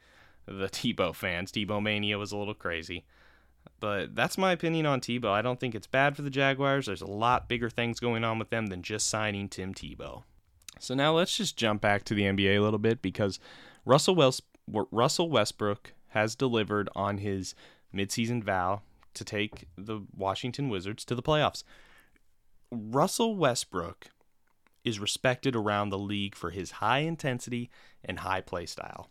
The 0.46 0.68
Tebow 0.68 1.14
fans, 1.14 1.52
Tebow 1.52 1.82
mania 1.82 2.18
was 2.18 2.32
a 2.32 2.36
little 2.36 2.54
crazy. 2.54 3.04
But 3.80 4.14
that's 4.14 4.38
my 4.38 4.52
opinion 4.52 4.86
on 4.86 5.00
Tebow. 5.00 5.30
I 5.30 5.42
don't 5.42 5.60
think 5.60 5.74
it's 5.74 5.86
bad 5.86 6.16
for 6.16 6.22
the 6.22 6.30
Jaguars. 6.30 6.86
There's 6.86 7.02
a 7.02 7.06
lot 7.06 7.48
bigger 7.48 7.68
things 7.68 8.00
going 8.00 8.24
on 8.24 8.38
with 8.38 8.50
them 8.50 8.68
than 8.68 8.82
just 8.82 9.08
signing 9.08 9.48
Tim 9.48 9.74
Tebow. 9.74 10.22
So 10.78 10.94
now 10.94 11.14
let's 11.14 11.36
just 11.36 11.56
jump 11.56 11.82
back 11.82 12.04
to 12.04 12.14
the 12.14 12.22
NBA 12.22 12.56
a 12.58 12.60
little 12.62 12.78
bit 12.78 13.02
because 13.02 13.38
Russell 13.84 14.32
Russell 14.66 15.30
Westbrook 15.30 15.92
has 16.08 16.34
delivered 16.34 16.88
on 16.94 17.18
his 17.18 17.54
midseason 17.94 18.42
vow 18.42 18.82
to 19.14 19.24
take 19.24 19.66
the 19.76 20.00
Washington 20.16 20.68
Wizards 20.68 21.04
to 21.04 21.14
the 21.14 21.22
playoffs. 21.22 21.62
Russell 22.70 23.36
Westbrook 23.36 24.08
is 24.84 24.98
respected 25.00 25.54
around 25.56 25.88
the 25.88 25.98
league 25.98 26.34
for 26.34 26.50
his 26.50 26.72
high 26.72 27.00
intensity 27.00 27.70
and 28.04 28.20
high 28.20 28.40
play 28.40 28.66
style. 28.66 29.10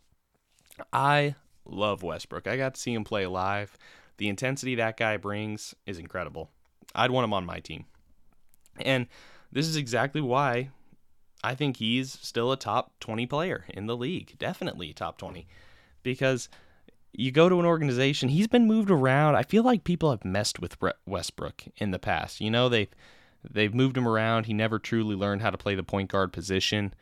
I 0.92 1.36
love 1.66 2.04
Westbrook. 2.04 2.48
I 2.48 2.58
got 2.58 2.76
to 2.76 2.82
see 2.82 2.94
him 2.94 3.04
play 3.04 3.26
live. 3.26 3.78
The 4.24 4.30
intensity 4.30 4.76
that 4.76 4.96
guy 4.96 5.18
brings 5.18 5.76
is 5.86 6.00
incredible. 6.00 6.50
I'd 6.96 7.12
want 7.12 7.26
him 7.26 7.34
on 7.34 7.46
my 7.46 7.60
team. 7.60 7.84
And 8.80 9.08
this 9.52 9.68
is 9.68 9.76
exactly 9.76 10.22
why 10.22 10.70
I 11.44 11.56
think 11.56 11.76
he's 11.76 12.14
still 12.22 12.50
a 12.54 12.56
top 12.56 12.98
20 13.02 13.26
player 13.26 13.66
in 13.68 13.86
the 13.86 13.98
league. 13.98 14.36
Definitely 14.40 14.94
top 14.94 15.18
20. 15.18 15.46
Because 16.04 16.48
you 17.12 17.34
go 17.34 17.50
to 17.50 17.60
an 17.60 17.66
organization, 17.66 18.30
he's 18.30 18.48
been 18.48 18.66
moved 18.66 18.90
around. 18.90 19.36
I 19.36 19.44
feel 19.44 19.62
like 19.64 19.84
people 19.84 20.12
have 20.12 20.24
messed 20.24 20.62
with 20.62 20.78
Westbrook 21.06 21.66
in 21.76 21.92
the 21.92 22.00
past. 22.00 22.40
You 22.40 22.50
know, 22.50 22.70
they've 22.70 22.96
they've 23.44 23.76
moved 23.76 23.98
him 23.98 24.08
around. 24.08 24.46
He 24.46 24.54
never 24.54 24.80
truly 24.80 25.18
learned 25.18 25.42
how 25.42 25.50
to 25.50 25.58
play 25.58 25.76
the 25.76 25.84
point 25.84 26.10
guard 26.10 26.32
position. 26.32 26.94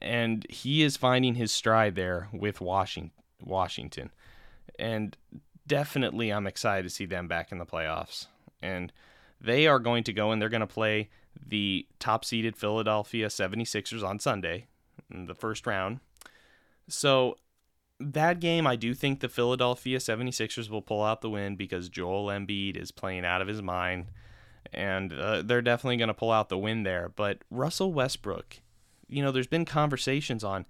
And 0.00 0.46
he 0.48 0.82
is 0.82 0.96
finding 0.96 1.34
his 1.34 1.52
stride 1.52 1.94
there 1.94 2.30
with 2.32 2.62
Washington. 2.62 3.12
Washington. 3.38 4.12
And 4.78 5.14
definitely 5.68 6.32
I'm 6.32 6.46
excited 6.46 6.82
to 6.82 6.90
see 6.90 7.06
them 7.06 7.28
back 7.28 7.52
in 7.52 7.58
the 7.58 7.66
playoffs. 7.66 8.26
And 8.60 8.92
they 9.40 9.68
are 9.68 9.78
going 9.78 10.02
to 10.04 10.12
go 10.12 10.32
and 10.32 10.42
they're 10.42 10.48
going 10.48 10.60
to 10.60 10.66
play 10.66 11.10
the 11.46 11.86
top 12.00 12.24
seeded 12.24 12.56
Philadelphia 12.56 13.28
76ers 13.28 14.02
on 14.02 14.18
Sunday 14.18 14.66
in 15.12 15.26
the 15.26 15.34
first 15.34 15.66
round. 15.66 16.00
So 16.88 17.36
that 18.00 18.40
game, 18.40 18.66
I 18.66 18.76
do 18.76 18.94
think 18.94 19.20
the 19.20 19.28
Philadelphia 19.28 19.98
76ers 19.98 20.68
will 20.68 20.82
pull 20.82 21.02
out 21.02 21.20
the 21.20 21.30
win 21.30 21.54
because 21.54 21.88
Joel 21.88 22.26
Embiid 22.26 22.76
is 22.76 22.90
playing 22.90 23.24
out 23.24 23.42
of 23.42 23.48
his 23.48 23.62
mind. 23.62 24.06
And 24.72 25.12
uh, 25.12 25.42
they're 25.42 25.62
definitely 25.62 25.96
going 25.96 26.08
to 26.08 26.14
pull 26.14 26.32
out 26.32 26.48
the 26.48 26.58
win 26.58 26.82
there. 26.82 27.10
But 27.14 27.38
Russell 27.50 27.92
Westbrook, 27.92 28.58
you 29.08 29.22
know, 29.22 29.30
there's 29.30 29.46
been 29.46 29.64
conversations 29.64 30.44
on 30.44 30.66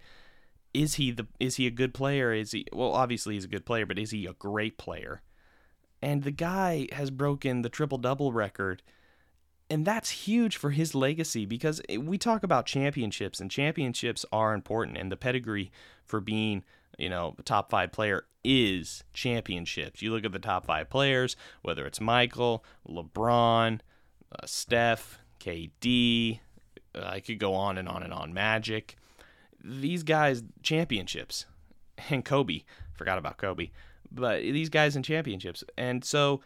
is 0.79 0.95
he 0.95 1.11
the 1.11 1.27
is 1.41 1.57
he 1.57 1.67
a 1.67 1.73
good 1.73 1.93
player? 1.93 2.33
Is 2.33 2.53
he 2.53 2.65
well 2.73 2.93
obviously 2.93 3.35
he's 3.35 3.45
a 3.45 3.49
good 3.49 3.67
player, 3.67 3.85
but 3.85 3.99
is 3.99 4.13
he 4.13 4.27
a 4.27 4.33
great 4.33 4.79
player? 4.79 5.23
And 6.01 6.23
the 6.23 6.31
guy 6.31 6.87
has 6.93 7.11
broken 7.11 7.63
the 7.63 7.69
triple 7.69 7.99
double 7.99 8.33
record. 8.33 8.83
And 9.71 9.85
that's 9.85 10.11
huge 10.11 10.57
for 10.57 10.71
his 10.71 10.95
legacy 10.95 11.45
because 11.45 11.83
we 11.99 12.17
talk 12.17 12.43
about 12.43 12.65
championships 12.65 13.39
and 13.39 13.51
championships 13.51 14.25
are 14.33 14.55
important 14.55 14.97
and 14.97 15.13
the 15.13 15.17
pedigree 15.17 15.71
for 16.05 16.21
being 16.21 16.65
you 16.97 17.09
know, 17.09 17.35
a 17.39 17.43
top 17.43 17.71
five 17.71 17.93
player 17.93 18.25
is 18.43 19.05
championships. 19.13 20.01
You 20.03 20.13
look 20.13 20.25
at 20.25 20.33
the 20.33 20.39
top 20.39 20.67
five 20.67 20.91
players, 20.91 21.37
whether 21.63 21.87
it's 21.87 22.01
Michael, 22.01 22.65
LeBron, 22.89 23.81
uh, 24.33 24.47
Steph, 24.47 25.19
KD, 25.39 26.41
uh, 26.95 27.05
I 27.05 27.21
could 27.21 27.39
go 27.39 27.55
on 27.55 27.79
and 27.79 27.89
on 27.89 28.03
and 28.03 28.13
on, 28.13 28.33
Magic. 28.33 28.97
These 29.69 30.03
guys, 30.03 30.43
championships. 30.63 31.47
And 32.11 32.25
Kobe, 32.25 32.63
forgot 32.95 33.19
about 33.19 33.39
Kobe, 33.39 33.71
but 34.11 34.41
these 34.41 34.69
guys 34.69 34.97
in 34.97 35.03
championships. 35.03 35.65
And 35.77 36.05
so, 36.05 36.41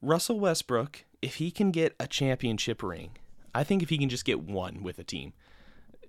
Russell 0.00 0.40
Westbrook, 0.40 1.04
if 1.20 1.36
he 1.36 1.50
can 1.50 1.70
get 1.70 1.94
a 2.00 2.06
championship 2.06 2.82
ring, 2.82 3.10
I 3.54 3.64
think 3.64 3.82
if 3.82 3.90
he 3.90 3.98
can 3.98 4.08
just 4.08 4.24
get 4.24 4.40
one 4.40 4.82
with 4.82 4.98
a 4.98 5.04
team, 5.04 5.34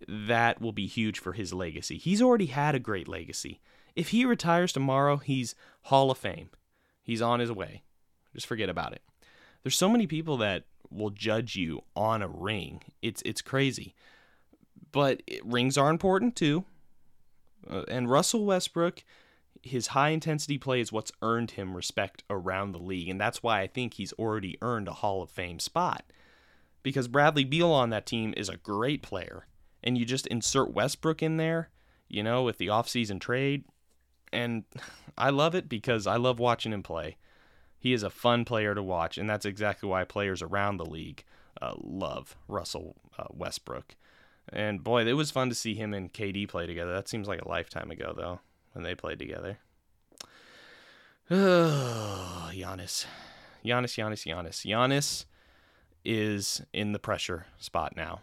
that 0.08 0.62
will 0.62 0.72
be 0.72 0.88
huge 0.88 1.20
for 1.20 1.34
his 1.34 1.54
legacy. 1.54 1.98
He's 1.98 2.22
already 2.22 2.48
had 2.48 2.76
a 2.76 2.80
great 2.80 3.08
legacy. 3.08 3.60
If 3.96 4.10
he 4.10 4.24
retires 4.26 4.72
tomorrow, 4.72 5.18
he's 5.18 5.56
Hall 5.84 6.10
of 6.10 6.18
Fame. 6.18 6.50
He's 7.04 7.22
on 7.22 7.40
his 7.40 7.52
way. 7.52 7.84
Just 8.34 8.48
forget 8.48 8.70
about 8.70 8.94
it. 8.94 9.02
There's 9.64 9.78
so 9.78 9.90
many 9.90 10.08
people 10.08 10.38
that 10.38 10.64
will 10.90 11.10
judge 11.10 11.56
you 11.56 11.84
on 11.96 12.22
a 12.22 12.28
ring. 12.28 12.82
It's 13.02 13.22
it's 13.26 13.42
crazy. 13.42 13.94
But 14.92 15.22
it, 15.28 15.46
rings 15.46 15.78
are 15.78 15.90
important 15.90 16.36
too. 16.36 16.66
Uh, 17.70 17.84
and 17.88 18.10
Russell 18.10 18.46
Westbrook, 18.46 19.04
his 19.62 19.88
high 19.88 20.10
intensity 20.10 20.58
play 20.58 20.80
is 20.80 20.92
what's 20.92 21.12
earned 21.22 21.52
him 21.52 21.76
respect 21.76 22.24
around 22.30 22.72
the 22.72 22.80
league, 22.80 23.10
and 23.10 23.20
that's 23.20 23.44
why 23.44 23.62
I 23.62 23.68
think 23.68 23.96
he's 23.96 24.14
already 24.14 24.58
earned 24.62 24.88
a 24.88 24.94
Hall 24.94 25.22
of 25.22 25.30
Fame 25.30 25.60
spot. 25.60 26.04
Because 26.82 27.08
Bradley 27.08 27.44
Beal 27.44 27.72
on 27.72 27.90
that 27.90 28.06
team 28.06 28.34
is 28.38 28.48
a 28.48 28.58
great 28.58 29.02
player, 29.02 29.48
and 29.84 29.98
you 29.98 30.06
just 30.06 30.28
insert 30.28 30.74
Westbrook 30.74 31.22
in 31.22 31.38
there, 31.38 31.70
you 32.08 32.24
know, 32.24 32.44
with 32.44 32.58
the 32.58 32.68
offseason 32.68 33.20
trade, 33.20 33.66
and 34.32 34.64
I 35.18 35.30
love 35.30 35.56
it 35.56 35.68
because 35.68 36.08
I 36.08 36.16
love 36.16 36.40
watching 36.40 36.72
him 36.72 36.84
play. 36.84 37.18
He 37.78 37.94
is 37.94 38.04
a 38.04 38.10
fun 38.10 38.46
player 38.46 38.76
to 38.76 38.84
watch, 38.84 39.18
and 39.18 39.30
that's 39.30 39.46
exactly 39.46 39.90
why 39.90 40.04
players 40.04 40.42
around 40.42 40.78
the 40.78 40.86
league 40.86 41.24
uh, 41.62 41.74
love 41.78 42.36
Russell 42.48 42.96
uh, 43.18 43.26
Westbrook. 43.30 43.96
And 44.52 44.84
boy, 44.84 45.06
it 45.06 45.14
was 45.14 45.32
fun 45.32 45.50
to 45.50 45.56
see 45.56 45.76
him 45.76 45.94
and 45.94 46.12
KD 46.12 46.48
play 46.48 46.66
together. 46.66 46.94
That 46.94 47.08
seems 47.08 47.28
like 47.28 47.42
a 47.42 47.48
lifetime 47.48 47.92
ago, 47.92 48.14
though, 48.16 48.40
when 48.74 48.84
they 48.84 48.96
played 48.96 49.20
together. 49.20 49.60
Giannis. 51.32 53.06
Giannis, 53.64 53.96
Giannis, 53.96 54.26
Giannis. 54.26 54.66
Giannis 54.66 55.26
is 56.04 56.62
in 56.74 56.92
the 56.92 57.00
pressure 57.00 57.46
spot 57.60 57.94
now. 57.96 58.22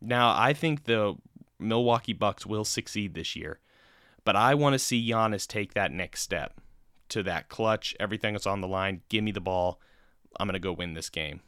Now, 0.00 0.34
I 0.36 0.52
think 0.52 0.84
the 0.84 1.16
Milwaukee 1.58 2.12
Bucks 2.12 2.46
will 2.46 2.64
succeed 2.64 3.14
this 3.14 3.36
year, 3.36 3.60
but 4.24 4.36
I 4.36 4.54
want 4.54 4.72
to 4.72 4.78
see 4.78 5.06
Giannis 5.08 5.46
take 5.46 5.74
that 5.74 5.92
next 5.92 6.22
step 6.22 6.60
to 7.10 7.22
that 7.24 7.48
clutch, 7.48 7.94
everything 8.00 8.32
that's 8.32 8.46
on 8.46 8.62
the 8.62 8.68
line. 8.68 9.02
Give 9.10 9.22
me 9.22 9.32
the 9.32 9.40
ball. 9.40 9.78
I'm 10.40 10.46
going 10.46 10.54
to 10.54 10.58
go 10.58 10.72
win 10.72 10.94
this 10.94 11.10
game. 11.10 11.40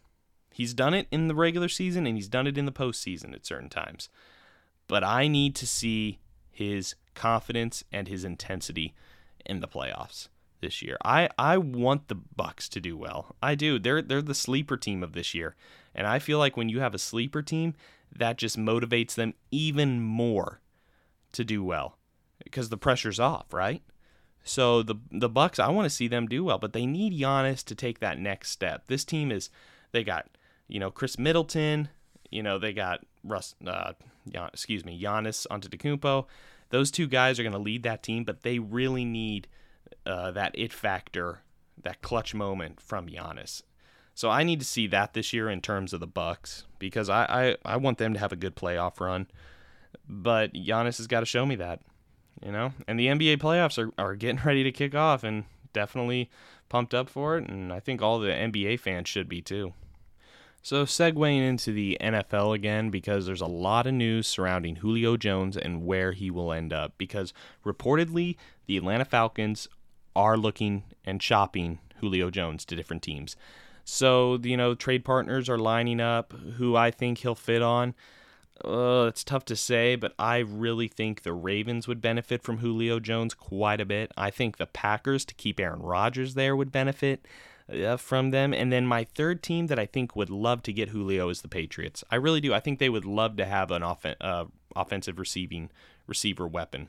He's 0.55 0.73
done 0.73 0.95
it 0.95 1.09
in 1.11 1.27
the 1.27 1.35
regular 1.35 1.69
season 1.69 2.07
and 2.07 2.17
he's 2.17 2.29
done 2.29 2.47
it 2.47 2.57
in 2.57 2.65
the 2.65 2.71
postseason 2.71 3.35
at 3.35 3.45
certain 3.45 3.69
times. 3.69 4.09
But 4.87 5.03
I 5.03 5.27
need 5.27 5.57
to 5.57 5.67
see 5.67 6.21
his 6.53 6.95
confidence 7.15 7.83
and 7.91 8.07
his 8.07 8.25
intensity 8.25 8.95
in 9.45 9.59
the 9.59 9.67
playoffs 9.67 10.29
this 10.61 10.81
year. 10.81 10.97
I, 11.05 11.29
I 11.37 11.59
want 11.59 12.07
the 12.07 12.15
Bucks 12.15 12.69
to 12.69 12.81
do 12.81 12.97
well. 12.97 13.35
I 13.43 13.57
do. 13.57 13.81
They're 13.81 14.01
they're 14.01 14.23
the 14.23 14.33
sleeper 14.33 14.77
team 14.77 15.03
of 15.03 15.13
this 15.13 15.35
year. 15.35 15.57
And 15.93 16.07
I 16.07 16.21
feel 16.21 16.39
like 16.39 16.57
when 16.57 16.69
you 16.69 16.79
have 16.79 16.95
a 16.95 17.01
sleeper 17.01 17.43
team, 17.43 17.75
that 18.17 18.39
just 18.39 18.57
motivates 18.57 19.17
them 19.17 19.35
even 19.51 20.01
more 20.01 20.61
to 21.33 21.45
do 21.45 21.65
well 21.65 21.99
because 22.45 22.69
the 22.69 22.77
pressure's 22.77 23.19
off, 23.19 23.53
right? 23.53 23.83
So 24.45 24.85
the 24.85 24.95
the 25.11 25.29
Bucks, 25.29 25.59
I 25.59 25.69
want 25.71 25.87
to 25.87 25.91
see 25.91 26.07
them 26.07 26.29
do 26.29 26.45
well, 26.45 26.59
but 26.59 26.75
they 26.75 26.87
need 26.87 27.13
Giannis 27.13 27.65
to 27.65 27.75
take 27.75 27.99
that 27.99 28.21
next 28.21 28.51
step. 28.51 28.87
This 28.87 29.05
team 29.05 29.33
is 29.33 29.51
they 29.91 30.05
got 30.05 30.29
you 30.69 30.81
know 30.81 30.91
Khris 30.91 31.19
Middleton, 31.19 31.89
you 32.31 32.43
know 32.43 32.59
they 32.59 32.73
got 32.73 33.05
Russ, 33.23 33.55
uh, 33.67 33.93
excuse 34.53 34.85
me, 34.85 35.01
Giannis 35.01 35.47
Antetokounmpo. 35.51 36.27
Those 36.71 36.91
two 36.91 37.07
guys 37.07 37.39
are 37.39 37.43
going 37.43 37.53
to 37.53 37.59
lead 37.59 37.83
that 37.85 38.03
team, 38.03 38.25
but 38.25 38.43
they 38.43 38.59
really 38.59 39.05
need 39.05 39.49
uh, 40.07 40.31
that 40.33 40.53
it 40.55 40.73
factor, 40.73 41.41
that 41.83 42.03
clutch 42.03 42.35
moment 42.35 42.81
from 42.81 43.07
Giannis. 43.07 43.63
So 44.15 44.31
I 44.31 44.45
need 44.45 44.61
to 44.61 44.67
see 44.67 44.87
that 44.89 45.15
this 45.15 45.33
year 45.33 45.51
in 45.51 45.61
terms 45.61 45.93
of 45.93 46.01
the 46.01 46.07
Bucks 46.07 46.65
because 46.79 47.09
I, 47.09 47.57
I, 47.65 47.75
I 47.75 47.77
want 47.77 47.99
them 47.99 48.15
to 48.15 48.21
have 48.21 48.33
a 48.33 48.37
good 48.37 48.57
playoff 48.57 49.01
run. 49.01 49.27
But 50.09 50.55
Giannis 50.55 50.99
has 50.99 51.07
got 51.07 51.21
to 51.21 51.27
show 51.27 51.47
me 51.47 51.57
that 51.57 51.81
you 52.45 52.53
know. 52.53 52.73
And 52.87 52.99
the 52.99 53.07
NBA 53.07 53.39
playoffs 53.39 53.79
are, 53.79 53.91
are 53.99 54.15
getting 54.15 54.41
ready 54.45 54.63
to 54.63 54.73
kick 54.73 54.95
off 54.95 55.25
and 55.25 55.45
definitely 55.73 56.31
pumped 56.69 56.95
up 56.95 57.09
for 57.09 57.39
it. 57.39 57.49
And 57.49 57.73
I 57.73 57.81
think 57.81 58.03
all 58.03 58.19
the 58.19 58.29
NBA 58.29 58.81
fans 58.81 59.09
should 59.09 59.29
be 59.29 59.43
too. 59.43 59.73
So, 60.65 60.87
segueing 60.87 61.47
into 61.47 61.73
the 61.73 61.99
NFL 62.01 62.55
again, 62.55 62.89
because 62.89 63.27
there's 63.27 63.43
a 63.43 63.47
lot 63.47 63.87
of 63.87 63.93
news 63.93 64.27
surrounding 64.27 64.77
Julio 64.77 65.19
Jones 65.19 65.59
and 65.59 65.85
where 65.85 66.13
he 66.13 66.31
will 66.31 66.55
end 66.55 66.73
up. 66.73 66.95
Because 66.97 67.35
reportedly, 67.67 68.37
the 68.65 68.79
Atlanta 68.79 69.05
Falcons 69.05 69.69
are 70.17 70.39
looking 70.39 70.85
and 71.05 71.23
shopping 71.23 71.81
Julio 71.97 72.31
Jones 72.31 72.65
to 72.65 72.77
different 72.77 73.03
teams. 73.03 73.37
So, 73.85 74.39
you 74.43 74.57
know, 74.57 74.75
trade 74.75 75.05
partners 75.05 75.51
are 75.51 75.59
lining 75.59 76.01
up 76.01 76.33
who 76.57 76.75
I 76.75 76.91
think 76.91 77.19
he'll 77.19 77.35
fit 77.35 77.61
on. 77.61 77.95
Uh, 78.65 79.05
it's 79.07 79.23
tough 79.23 79.45
to 79.45 79.57
say, 79.57 79.97
but 79.97 80.15
I 80.19 80.39
really 80.39 80.89
think 80.89 81.25
the 81.25 81.35
Ravens 81.35 81.87
would 81.87 82.01
benefit 82.01 82.43
from 82.43 82.59
Julio 82.59 83.01
Jones 83.01 83.35
quite 83.35 83.83
a 83.83 83.85
bit. 83.85 84.13
I 84.17 84.31
think 84.31 84.57
the 84.57 84.65
Packers, 84.65 85.27
to 85.27 85.35
keep 85.35 85.61
Aaron 85.61 85.83
Rodgers 85.83 86.33
there, 86.33 86.57
would 86.57 86.73
benefit 86.73 87.27
uh, 87.73 87.97
from 87.97 88.31
them. 88.31 88.53
And 88.53 88.73
then 88.73 88.87
my 88.87 89.05
third 89.05 89.43
team 89.43 89.67
that 89.69 89.79
I 89.79 89.87
think 89.87 90.15
would 90.15 90.31
love 90.31 90.63
to 90.65 90.73
get 90.73 90.91
Julio 90.91 91.29
is 91.29 91.43
the 91.43 91.49
Patriots. 91.49 92.05
I 92.11 92.17
really 92.17 92.41
do. 92.41 92.53
I 92.53 92.61
think 92.61 92.79
they 92.79 92.89
would 92.89 93.05
love 93.05 93.37
to 93.37 93.45
have 93.45 93.71
an 93.71 93.83
off- 93.83 94.07
uh, 94.21 94.45
offensive 94.77 95.19
receiving 95.19 95.71
receiver 96.07 96.47
weapon 96.47 96.89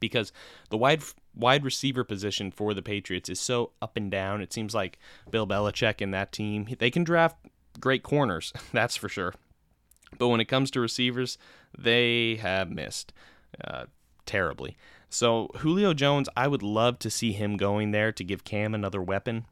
because 0.00 0.32
the 0.70 0.76
wide 0.76 1.02
wide 1.34 1.64
receiver 1.64 2.04
position 2.04 2.50
for 2.50 2.74
the 2.74 2.82
Patriots 2.82 3.28
is 3.28 3.40
so 3.40 3.72
up 3.80 3.96
and 3.96 4.10
down. 4.10 4.40
It 4.40 4.52
seems 4.52 4.74
like 4.74 4.98
Bill 5.30 5.46
Belichick 5.46 6.00
and 6.00 6.12
that 6.12 6.32
team 6.32 6.66
they 6.78 6.90
can 6.90 7.04
draft 7.04 7.36
great 7.80 8.02
corners, 8.02 8.52
that's 8.72 8.96
for 8.96 9.08
sure. 9.08 9.34
But 10.18 10.28
when 10.28 10.40
it 10.40 10.46
comes 10.46 10.70
to 10.72 10.80
receivers, 10.80 11.38
they 11.78 12.36
have 12.36 12.70
missed 12.70 13.12
uh, 13.64 13.86
terribly. 14.26 14.76
So 15.08 15.48
Julio 15.56 15.94
Jones, 15.94 16.28
I 16.36 16.48
would 16.48 16.62
love 16.62 16.98
to 17.00 17.10
see 17.10 17.32
him 17.32 17.56
going 17.56 17.92
there 17.92 18.12
to 18.12 18.24
give 18.24 18.44
Cam 18.44 18.74
another 18.74 19.00
weapon. 19.00 19.46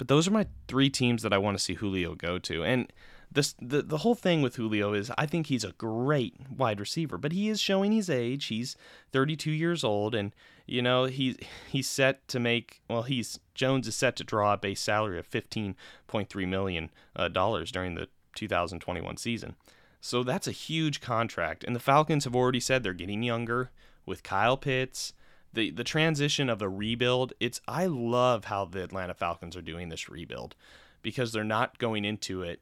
But 0.00 0.08
those 0.08 0.26
are 0.26 0.30
my 0.30 0.46
three 0.66 0.88
teams 0.88 1.22
that 1.22 1.32
I 1.34 1.36
want 1.36 1.58
to 1.58 1.62
see 1.62 1.74
Julio 1.74 2.14
go 2.14 2.38
to. 2.38 2.64
And 2.64 2.90
this 3.30 3.54
the 3.60 3.82
the 3.82 3.98
whole 3.98 4.14
thing 4.14 4.40
with 4.40 4.56
Julio 4.56 4.94
is 4.94 5.12
I 5.18 5.26
think 5.26 5.48
he's 5.48 5.62
a 5.62 5.72
great 5.72 6.36
wide 6.50 6.80
receiver, 6.80 7.18
but 7.18 7.32
he 7.32 7.50
is 7.50 7.60
showing 7.60 7.92
his 7.92 8.08
age. 8.08 8.46
He's 8.46 8.78
32 9.12 9.50
years 9.50 9.84
old 9.84 10.14
and 10.14 10.34
you 10.64 10.80
know, 10.80 11.04
he's 11.04 11.36
he's 11.68 11.86
set 11.86 12.26
to 12.28 12.40
make 12.40 12.80
well, 12.88 13.02
he's 13.02 13.40
Jones 13.54 13.86
is 13.86 13.94
set 13.94 14.16
to 14.16 14.24
draw 14.24 14.54
a 14.54 14.56
base 14.56 14.80
salary 14.80 15.18
of 15.18 15.28
15.3 15.28 16.48
million 16.48 16.90
uh, 17.14 17.28
dollars 17.28 17.70
during 17.70 17.94
the 17.94 18.08
2021 18.36 19.18
season. 19.18 19.54
So 20.00 20.22
that's 20.22 20.48
a 20.48 20.52
huge 20.52 21.02
contract. 21.02 21.62
And 21.62 21.76
the 21.76 21.78
Falcons 21.78 22.24
have 22.24 22.34
already 22.34 22.60
said 22.60 22.82
they're 22.82 22.94
getting 22.94 23.22
younger 23.22 23.70
with 24.06 24.22
Kyle 24.22 24.56
Pitts. 24.56 25.12
The 25.52 25.70
the 25.70 25.84
transition 25.84 26.48
of 26.48 26.58
the 26.58 26.68
rebuild, 26.68 27.32
it's 27.40 27.60
I 27.66 27.86
love 27.86 28.46
how 28.46 28.64
the 28.64 28.82
Atlanta 28.82 29.14
Falcons 29.14 29.56
are 29.56 29.62
doing 29.62 29.88
this 29.88 30.08
rebuild 30.08 30.54
because 31.02 31.32
they're 31.32 31.44
not 31.44 31.78
going 31.78 32.04
into 32.04 32.42
it. 32.42 32.60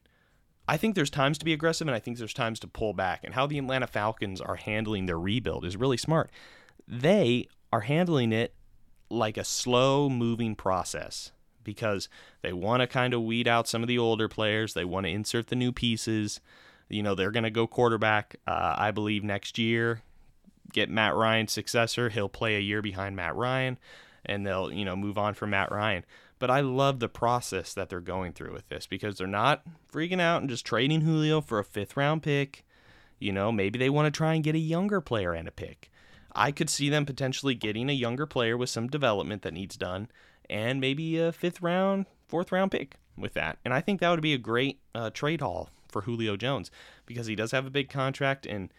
I 0.66 0.76
think 0.76 0.94
there's 0.94 1.10
times 1.10 1.38
to 1.38 1.44
be 1.44 1.52
aggressive 1.52 1.86
and 1.86 1.94
I 1.94 1.98
think 1.98 2.18
there's 2.18 2.34
times 2.34 2.60
to 2.60 2.66
pull 2.66 2.92
back. 2.92 3.24
And 3.24 3.34
how 3.34 3.46
the 3.46 3.58
Atlanta 3.58 3.86
Falcons 3.86 4.40
are 4.40 4.56
handling 4.56 5.06
their 5.06 5.18
rebuild 5.18 5.64
is 5.64 5.76
really 5.76 5.96
smart. 5.96 6.30
They 6.86 7.48
are 7.72 7.80
handling 7.80 8.32
it 8.32 8.54
like 9.10 9.36
a 9.36 9.44
slow 9.44 10.08
moving 10.08 10.54
process 10.54 11.32
because 11.64 12.08
they 12.42 12.52
want 12.52 12.80
to 12.82 12.86
kind 12.86 13.14
of 13.14 13.22
weed 13.22 13.48
out 13.48 13.68
some 13.68 13.82
of 13.82 13.88
the 13.88 13.98
older 13.98 14.28
players, 14.28 14.74
they 14.74 14.84
want 14.84 15.04
to 15.06 15.12
insert 15.12 15.48
the 15.48 15.56
new 15.56 15.72
pieces 15.72 16.40
you 16.88 17.02
know, 17.02 17.14
they're 17.14 17.30
going 17.30 17.44
to 17.44 17.50
go 17.50 17.66
quarterback, 17.66 18.36
uh, 18.46 18.74
I 18.76 18.90
believe, 18.90 19.22
next 19.22 19.58
year. 19.58 20.02
Get 20.72 20.90
Matt 20.90 21.14
Ryan's 21.14 21.52
successor. 21.52 22.08
He'll 22.08 22.28
play 22.28 22.56
a 22.56 22.60
year 22.60 22.82
behind 22.82 23.16
Matt 23.16 23.34
Ryan, 23.34 23.78
and 24.24 24.46
they'll, 24.46 24.72
you 24.72 24.84
know, 24.84 24.96
move 24.96 25.18
on 25.18 25.34
from 25.34 25.50
Matt 25.50 25.70
Ryan. 25.70 26.04
But 26.38 26.50
I 26.50 26.60
love 26.60 27.00
the 27.00 27.08
process 27.08 27.74
that 27.74 27.88
they're 27.88 28.00
going 28.00 28.32
through 28.32 28.52
with 28.52 28.68
this 28.68 28.86
because 28.86 29.18
they're 29.18 29.26
not 29.26 29.62
freaking 29.92 30.20
out 30.20 30.40
and 30.40 30.50
just 30.50 30.64
trading 30.64 31.00
Julio 31.00 31.40
for 31.40 31.58
a 31.58 31.64
fifth 31.64 31.96
round 31.96 32.22
pick. 32.22 32.64
You 33.18 33.32
know, 33.32 33.50
maybe 33.50 33.78
they 33.78 33.90
want 33.90 34.06
to 34.06 34.16
try 34.16 34.34
and 34.34 34.44
get 34.44 34.54
a 34.54 34.60
younger 34.60 35.00
player 35.00 35.32
and 35.32 35.48
a 35.48 35.52
pick. 35.52 35.90
I 36.32 36.52
could 36.52 36.70
see 36.70 36.88
them 36.88 37.04
potentially 37.04 37.54
getting 37.54 37.90
a 37.90 37.94
younger 37.94 38.26
player 38.26 38.56
with 38.56 38.70
some 38.70 38.86
development 38.86 39.42
that 39.42 39.54
needs 39.54 39.76
done 39.76 40.08
and 40.48 40.80
maybe 40.80 41.18
a 41.18 41.32
fifth 41.32 41.60
round, 41.60 42.06
fourth 42.28 42.52
round 42.52 42.70
pick 42.70 42.94
with 43.16 43.34
that. 43.34 43.58
And 43.64 43.74
I 43.74 43.80
think 43.80 44.00
that 44.00 44.10
would 44.10 44.22
be 44.22 44.34
a 44.34 44.38
great 44.38 44.80
uh, 44.94 45.10
trade 45.10 45.40
haul 45.40 45.70
for 45.88 46.02
Julio 46.02 46.36
Jones 46.36 46.70
because 47.06 47.26
he 47.26 47.34
does 47.34 47.50
have 47.50 47.66
a 47.66 47.70
big 47.70 47.88
contract 47.88 48.46
and 48.46 48.72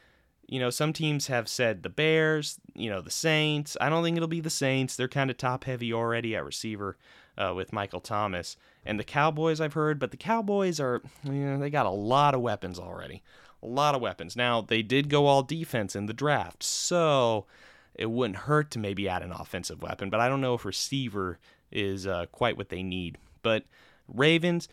you 0.49 0.59
know, 0.59 0.71
some 0.71 0.93
teams 0.93 1.27
have 1.27 1.47
said 1.47 1.83
the 1.83 1.89
Bears, 1.89 2.59
you 2.73 2.89
know, 2.89 3.01
the 3.01 3.12
Saints. 3.12 3.77
I 3.79 3.88
don't 3.88 4.03
think 4.03 4.17
it'll 4.17 4.27
be 4.27 4.41
the 4.41 4.49
Saints. 4.49 4.95
They're 4.95 5.07
kind 5.07 5.29
of 5.29 5.38
top 5.38 5.65
heavy 5.65 5.93
already 5.93 6.35
at 6.35 6.43
receiver 6.43 6.97
uh, 7.38 7.53
with 7.55 7.71
Michael 7.71 7.99
Thomas. 7.99 8.57
And 8.83 8.99
the 8.99 9.03
Cowboys, 9.03 9.62
I've 9.62 9.73
heard, 9.73 9.99
but 9.99 10.09
the 10.09 10.17
Cowboys 10.17 10.79
are, 10.79 11.03
you 11.23 11.31
know, 11.31 11.59
they 11.59 11.69
got 11.69 11.85
a 11.85 11.91
lot 11.91 12.33
of 12.33 12.41
weapons 12.41 12.79
already. 12.79 13.21
A 13.62 13.67
lot 13.67 13.93
of 13.93 14.01
weapons. 14.01 14.35
Now, 14.35 14.62
they 14.62 14.81
did 14.81 15.07
go 15.07 15.27
all 15.27 15.43
defense 15.43 15.95
in 15.95 16.07
the 16.07 16.13
draft, 16.13 16.63
so 16.63 17.45
it 17.93 18.09
wouldn't 18.09 18.38
hurt 18.39 18.71
to 18.71 18.79
maybe 18.79 19.07
add 19.07 19.21
an 19.21 19.31
offensive 19.31 19.83
weapon, 19.83 20.09
but 20.09 20.19
I 20.19 20.29
don't 20.29 20.41
know 20.41 20.55
if 20.55 20.65
receiver 20.65 21.38
is 21.71 22.07
uh, 22.07 22.25
quite 22.31 22.57
what 22.57 22.69
they 22.69 22.81
need. 22.81 23.19
But 23.43 23.65
Ravens, 24.07 24.67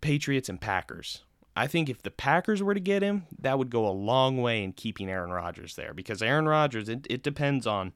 Patriots, 0.00 0.48
and 0.48 0.60
Packers. 0.60 1.22
I 1.54 1.66
think 1.66 1.88
if 1.88 2.02
the 2.02 2.10
Packers 2.10 2.62
were 2.62 2.74
to 2.74 2.80
get 2.80 3.02
him, 3.02 3.24
that 3.38 3.58
would 3.58 3.70
go 3.70 3.86
a 3.86 3.90
long 3.90 4.40
way 4.40 4.64
in 4.64 4.72
keeping 4.72 5.10
Aaron 5.10 5.30
Rodgers 5.30 5.76
there 5.76 5.92
because 5.92 6.22
Aaron 6.22 6.48
Rodgers, 6.48 6.88
it, 6.88 7.06
it 7.10 7.22
depends 7.22 7.66
on 7.66 7.92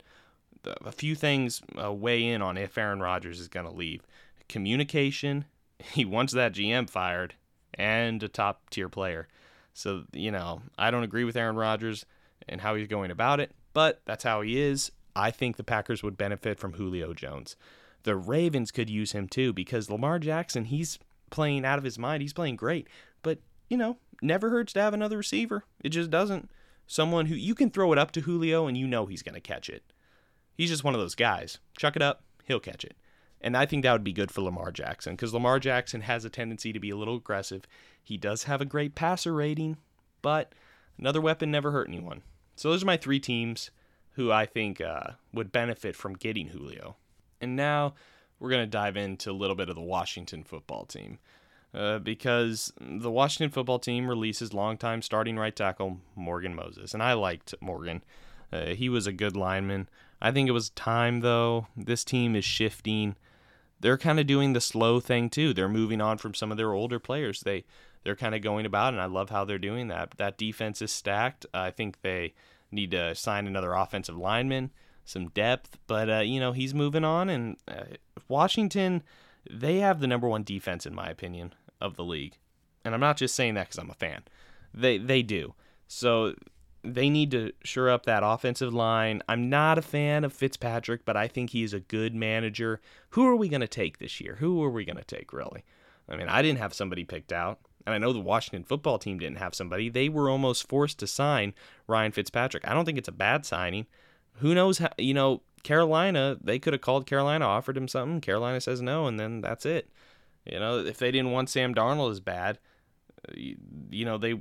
the, 0.63 0.77
a 0.87 0.93
few 0.93 1.15
things 1.15 1.63
uh, 1.83 1.93
weigh 1.93 2.25
in 2.25 2.43
on 2.43 2.59
if 2.59 2.77
Aaron 2.77 3.01
Rodgers 3.01 3.41
is 3.41 3.49
going 3.49 3.67
to 3.67 3.73
leave. 3.73 4.03
Communication, 4.49 5.47
he 5.79 6.05
wants 6.05 6.33
that 6.35 6.53
GM 6.53 6.89
fired, 6.89 7.35
and 7.75 8.23
a 8.23 8.29
top 8.29 8.69
tier 8.71 8.89
player. 8.89 9.29
So, 9.73 10.05
you 10.13 10.31
know, 10.31 10.63
I 10.79 10.91
don't 10.91 11.03
agree 11.03 11.25
with 11.25 11.37
Aaron 11.37 11.57
Rodgers 11.57 12.07
and 12.49 12.61
how 12.61 12.75
he's 12.75 12.89
going 12.89 13.11
about 13.11 13.41
it, 13.41 13.53
but 13.73 14.01
that's 14.07 14.25
how 14.25 14.41
he 14.43 14.61
is. 14.61 14.91
I 15.15 15.31
think 15.31 15.57
the 15.57 15.65
Packers 15.65 16.03
would 16.03 16.17
benefit 16.17 16.59
from 16.59 16.75
Julio 16.75 17.15
Jones. 17.15 17.57
The 18.03 18.17
Ravens 18.17 18.71
could 18.71 18.89
use 18.89 19.13
him 19.13 19.29
too 19.29 19.53
because 19.53 19.91
Lamar 19.91 20.19
Jackson, 20.19 20.67
he's 20.67 20.99
playing 21.31 21.65
out 21.65 21.79
of 21.79 21.85
his 21.85 21.99
mind. 21.99 22.23
He's 22.23 22.33
playing 22.33 22.57
great. 22.57 22.89
But, 23.27 23.41
you 23.69 23.77
know, 23.77 23.97
never 24.23 24.51
hurts 24.51 24.73
to 24.75 24.81
have 24.81 24.95
another 24.95 25.17
receiver. 25.17 25.65
It 25.83 25.89
just 25.89 26.11
doesn't. 26.11 26.49
Someone 26.87 27.27
who 27.27 27.35
you 27.35 27.57
can 27.57 27.71
throw 27.71 27.93
it 27.93 27.99
up 27.99 28.13
to 28.13 28.21
Julio 28.21 28.69
and 28.69 28.79
you 28.79 28.87
know 28.87 29.07
he's 29.07 29.25
going 29.25 29.35
to 29.35 29.41
catch 29.41 29.69
it. 29.69 29.83
He's 30.55 30.71
just 30.71 30.85
one 30.85 30.95
of 30.95 31.01
those 31.01 31.17
guys. 31.17 31.59
Chuck 31.77 31.97
it 31.97 32.03
up, 32.03 32.23
he'll 32.45 32.61
catch 32.61 32.85
it. 32.85 32.97
And 33.41 33.57
I 33.57 33.67
think 33.67 33.83
that 33.83 33.91
would 33.91 34.05
be 34.05 34.13
good 34.13 34.31
for 34.31 34.43
Lamar 34.43 34.71
Jackson 34.71 35.15
because 35.17 35.35
Lamar 35.35 35.59
Jackson 35.59 36.03
has 36.03 36.25
a 36.25 36.31
tendency 36.31 36.73
to 36.73 36.79
be 36.79 36.91
a 36.91 36.97
little 36.97 37.17
aggressive. 37.17 37.65
He 38.01 38.17
does 38.17 38.45
have 38.45 38.61
a 38.61 38.65
great 38.65 38.95
passer 38.95 39.35
rating, 39.35 39.77
but 40.23 40.53
another 40.97 41.21
weapon 41.21 41.51
never 41.51 41.73
hurt 41.73 41.89
anyone. 41.89 42.23
So 42.55 42.71
those 42.71 42.85
are 42.85 42.87
my 42.87 42.97
three 42.97 43.19
teams 43.19 43.73
who 44.13 44.31
I 44.31 44.47
think 44.47 44.81
uh, 44.81 45.15
would 45.33 45.51
benefit 45.51 45.97
from 45.97 46.15
getting 46.15 46.47
Julio. 46.47 46.95
And 47.41 47.57
now 47.57 47.95
we're 48.39 48.51
going 48.51 48.63
to 48.63 48.71
dive 48.71 48.97
into 48.97 49.33
a 49.33 49.33
little 49.33 49.57
bit 49.57 49.69
of 49.69 49.75
the 49.75 49.83
Washington 49.83 50.45
football 50.45 50.85
team. 50.85 51.19
Uh, 51.75 51.99
because 51.99 52.73
the 52.81 53.11
Washington 53.11 53.51
football 53.51 53.79
team 53.79 54.09
releases 54.09 54.55
longtime 54.55 55.03
starting 55.03 55.39
right 55.39 55.55
tackle 55.55 55.99
Morgan 56.15 56.55
Moses. 56.55 56.95
And 56.95 57.03
I 57.03 57.13
liked 57.13 57.55
Morgan. 57.61 58.03
Uh, 58.51 58.69
he 58.69 58.89
was 58.89 59.07
a 59.07 59.13
good 59.13 59.37
lineman. 59.37 59.87
I 60.23 60.31
think 60.31 60.49
it 60.49 60.53
was 60.53 60.71
time, 60.71 61.21
though. 61.21 61.67
This 61.77 62.03
team 62.03 62.35
is 62.35 62.47
shifting. 62.47 63.17
They're 63.79 63.99
kind 63.99 64.19
of 64.19 64.27
doing 64.27 64.55
the 64.55 64.61
slow 64.61 65.01
thing, 65.01 65.29
too. 65.29 65.53
They're 65.53 65.69
moving 65.69 66.01
on 66.01 66.17
from 66.17 66.33
some 66.33 66.51
of 66.51 66.57
their 66.57 66.73
older 66.73 66.99
players. 66.99 67.41
They, 67.41 67.65
they're 68.05 68.17
kind 68.17 68.35
of 68.35 68.41
going 68.41 68.65
about, 68.65 68.95
and 68.95 69.03
I 69.03 69.07
love 69.07 69.29
how 69.29 69.45
they're 69.45 69.59
doing 69.59 69.89
that. 69.89 70.15
That 70.17 70.39
defense 70.39 70.81
is 70.81 70.93
stacked. 70.93 71.45
I 71.53 71.71
think 71.71 72.01
they 72.01 72.33
need 72.71 72.93
to 72.93 73.15
sign 73.15 73.47
another 73.47 73.75
offensive 73.75 74.17
lineman, 74.17 74.71
some 75.05 75.29
depth. 75.29 75.77
But, 75.87 76.09
uh, 76.09 76.21
you 76.21 76.41
know, 76.41 76.53
he's 76.53 76.73
moving 76.73 77.05
on, 77.05 77.29
and 77.29 77.59
uh, 77.69 77.97
Washington– 78.29 79.03
they 79.51 79.79
have 79.79 80.01
the 80.01 80.07
number 80.07 80.29
one 80.29 80.43
defense 80.43 80.87
in 80.87 80.95
my 80.95 81.09
opinion 81.09 81.55
of 81.81 81.97
the 81.97 82.05
league. 82.05 82.39
And 82.85 82.95
I'm 82.95 83.01
not 83.01 83.17
just 83.17 83.35
saying 83.35 83.55
that 83.55 83.69
because 83.69 83.79
I'm 83.79 83.91
a 83.91 83.95
fan. 83.95 84.23
They 84.73 84.99
they 84.99 85.23
do. 85.23 85.55
So 85.89 86.35
they 86.83 87.11
need 87.11 87.31
to 87.33 87.53
shore 87.65 87.91
up 87.91 88.07
that 88.07 88.23
offensive 88.25 88.73
line. 88.73 89.23
I'm 89.29 89.51
not 89.51 89.79
a 89.79 89.83
fan 89.83 90.25
of 90.25 90.33
Fitzpatrick, 90.33 91.05
but 91.05 91.17
I 91.17 91.27
think 91.27 91.51
he's 91.51 91.73
a 91.73 91.81
good 91.81 92.15
manager. 92.15 92.81
Who 93.11 93.27
are 93.27 93.37
we 93.37 93.49
going 93.49 93.61
to 93.61 93.69
take 93.69 93.99
this 93.99 94.21
year? 94.21 94.37
Who 94.37 94.63
are 94.63 94.71
we 94.71 94.85
going 94.85 94.97
to 94.97 95.05
take, 95.05 95.33
really? 95.33 95.65
I 96.09 96.17
mean, 96.17 96.29
I 96.29 96.43
didn't 96.43 96.61
have 96.61 96.73
somebody 96.73 97.05
picked 97.05 97.33
out, 97.33 97.59
and 97.85 97.95
I 97.95 97.99
know 97.99 98.13
the 98.13 98.21
Washington 98.21 98.63
football 98.63 98.99
team 98.99 99.19
didn't 99.19 99.39
have 99.39 99.55
somebody. 99.55 99.89
They 99.89 100.09
were 100.09 100.31
almost 100.31 100.69
forced 100.69 101.01
to 101.01 101.07
sign 101.09 101.55
Ryan 101.89 102.13
Fitzpatrick. 102.13 102.67
I 102.69 102.75
don't 102.75 102.85
think 102.85 102.99
it's 102.99 103.09
a 103.09 103.13
bad 103.13 103.45
signing. 103.45 103.87
Who 104.35 104.55
knows 104.55 104.79
how, 104.79 104.91
you 104.99 105.15
know, 105.15 105.43
Carolina, 105.67 106.37
they 106.41 106.61
could 106.61 106.75
have 106.75 106.81
called 106.81 107.07
Carolina, 107.07 107.45
offered 107.45 107.77
him 107.77 107.89
something. 107.89 108.21
Carolina 108.21 108.61
says 108.61 108.81
no, 108.81 109.09
and 109.09 109.19
then 109.19 109.41
that's 109.41 109.67
it. 109.67 109.91
You 110.45 110.61
know, 110.61 110.79
if 110.79 110.99
they 110.99 111.11
didn't 111.11 111.33
want 111.33 111.51
Sam 111.51 111.75
Darnold 111.75 112.13
as 112.13 112.21
bad, 112.21 112.61
you 113.35 114.05
know 114.05 114.17
they 114.17 114.41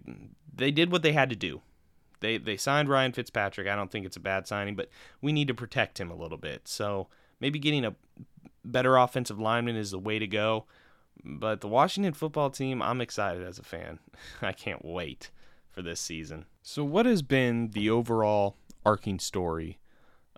they 0.54 0.70
did 0.70 0.92
what 0.92 1.02
they 1.02 1.14
had 1.14 1.32
to 1.32 1.36
do. 1.36 1.62
They 2.20 2.38
they 2.38 2.58
signed 2.58 2.90
Ryan 2.90 3.12
Fitzpatrick. 3.12 3.68
I 3.68 3.76
don't 3.76 3.92
think 3.92 4.06
it's 4.06 4.18
a 4.18 4.20
bad 4.20 4.48
signing, 4.48 4.76
but 4.76 4.90
we 5.20 5.34
need 5.34 5.48
to 5.48 5.56
protect 5.56 6.00
him 6.00 6.12
a 6.12 6.16
little 6.16 6.38
bit. 6.38 6.68
So 6.68 7.08
maybe 7.40 7.58
getting 7.58 7.86
a 7.86 7.96
better 8.64 8.96
offensive 8.96 9.40
lineman 9.40 9.76
is 9.76 9.90
the 9.90 9.98
way 9.98 10.20
to 10.20 10.28
go. 10.28 10.66
But 11.24 11.62
the 11.62 11.68
Washington 11.68 12.14
football 12.14 12.52
team, 12.52 12.84
I'm 12.84 13.02
excited 13.02 13.44
as 13.44 13.58
a 13.58 13.64
fan. 13.64 13.98
I 14.44 14.52
can't 14.52 14.86
wait 14.86 15.32
for 15.72 15.82
this 15.82 16.00
season. 16.00 16.46
So, 16.62 16.84
what 16.84 17.08
has 17.08 17.24
been 17.24 17.72
the 17.72 17.90
overall 17.90 18.58
arcing 18.86 19.18
story 19.18 19.80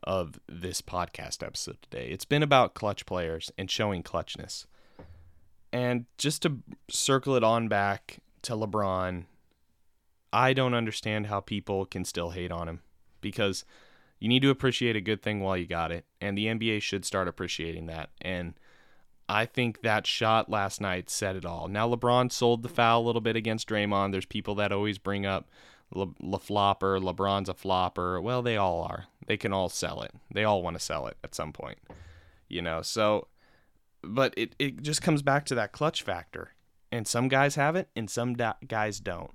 of 0.04 0.40
this 0.48 0.82
podcast 0.82 1.46
episode 1.46 1.78
today. 1.82 2.08
It's 2.10 2.26
been 2.26 2.44
about 2.44 2.74
clutch 2.74 3.06
players 3.06 3.52
and 3.58 3.70
showing 3.70 4.04
clutchness. 4.04 4.66
And 5.74 6.06
just 6.18 6.42
to 6.44 6.60
circle 6.90 7.36
it 7.36 7.44
on 7.44 7.68
back 7.68 8.20
to 8.44 8.54
LeBron, 8.54 9.26
I 10.32 10.54
don't 10.54 10.74
understand 10.74 11.28
how 11.28 11.40
people 11.40 11.86
can 11.86 12.06
still 12.06 12.32
hate 12.32 12.52
on 12.52 12.68
him 12.68 12.82
because 13.22 13.66
you 14.20 14.28
need 14.28 14.42
to 14.42 14.50
appreciate 14.50 14.96
a 14.96 15.02
good 15.02 15.22
thing 15.22 15.42
while 15.42 15.58
you 15.58 15.68
got 15.68 15.92
it. 15.92 16.06
And 16.22 16.38
the 16.38 16.48
NBA 16.48 16.82
should 16.82 17.06
start 17.06 17.28
appreciating 17.28 17.88
that. 17.88 18.10
And 18.22 18.54
I 19.30 19.46
think 19.46 19.82
that 19.82 20.08
shot 20.08 20.50
last 20.50 20.80
night 20.80 21.10
said 21.10 21.36
it 21.36 21.46
all. 21.46 21.68
Now, 21.68 21.94
LeBron 21.94 22.32
sold 22.32 22.64
the 22.64 22.70
foul 22.70 23.02
a 23.02 23.06
little 23.06 23.22
bit 23.22 23.36
against 23.36 23.68
Draymond. 23.68 24.12
There's 24.12 24.26
people 24.26 24.56
that 24.56 24.72
always 24.72 24.98
bring 24.98 25.26
up 25.26 25.50
Le, 25.93 26.08
Le 26.19 26.39
Flopper, 26.39 27.00
LeBron's 27.00 27.50
a 27.50 27.54
flopper. 27.54 28.21
Well, 28.21 28.41
they 28.41 28.58
all 28.58 28.82
are. 28.84 29.06
They 29.26 29.38
can 29.38 29.54
all 29.54 29.69
sell 29.69 30.02
it. 30.02 30.12
They 30.34 30.43
all 30.43 30.62
want 30.62 30.78
to 30.78 30.84
sell 30.84 31.08
it 31.08 31.17
at 31.23 31.36
some 31.36 31.54
point, 31.54 31.80
you 32.47 32.62
know. 32.62 32.82
So, 32.82 33.28
but 34.02 34.34
it 34.38 34.56
it 34.60 34.82
just 34.82 35.02
comes 35.02 35.21
back 35.21 35.45
to 35.45 35.56
that 35.56 35.71
clutch 35.71 36.02
factor, 36.02 36.52
and 36.91 37.08
some 37.08 37.28
guys 37.28 37.56
have 37.56 37.76
it, 37.76 37.89
and 37.95 38.10
some 38.10 38.36
da- 38.36 38.54
guys 38.67 39.00
don't. 39.00 39.32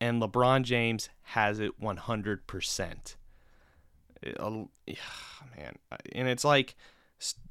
And 0.00 0.20
LeBron 0.20 0.62
James 0.62 1.08
has 1.22 1.60
it 1.60 1.80
100 1.80 2.46
percent. 2.46 3.16
Man, 4.24 5.76
and 6.12 6.28
it's 6.28 6.44
like 6.44 6.76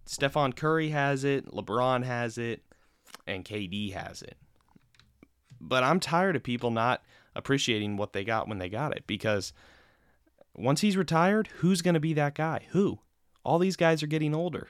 Stephen 0.06 0.54
Curry 0.54 0.89
has 0.89 1.24
it, 1.24 1.46
LeBron 1.48 2.04
has 2.04 2.38
it, 2.38 2.63
and 3.28 3.46
KD 3.46 3.94
has 3.94 4.22
it. 4.22 4.38
But 5.60 5.84
I'm 5.84 6.00
tired 6.00 6.36
of 6.36 6.44
people 6.44 6.72
not 6.72 7.04
appreciating 7.36 7.98
what 7.98 8.13
they 8.13 8.24
got 8.24 8.48
when 8.48 8.58
they 8.58 8.70
got 8.70 8.96
it 8.96 9.06
because 9.08 9.54
once 10.56 10.82
he's 10.82 10.98
retired, 10.98 11.48
who's 11.58 11.82
going 11.82 11.94
to 11.94 12.00
be 12.00 12.13
that 12.13 12.36
guy? 12.36 12.65
Who? 12.72 13.00
All 13.44 13.60
these 13.60 13.78
guys 13.78 14.04
are 14.04 14.08
getting 14.08 14.36
older. 14.36 14.70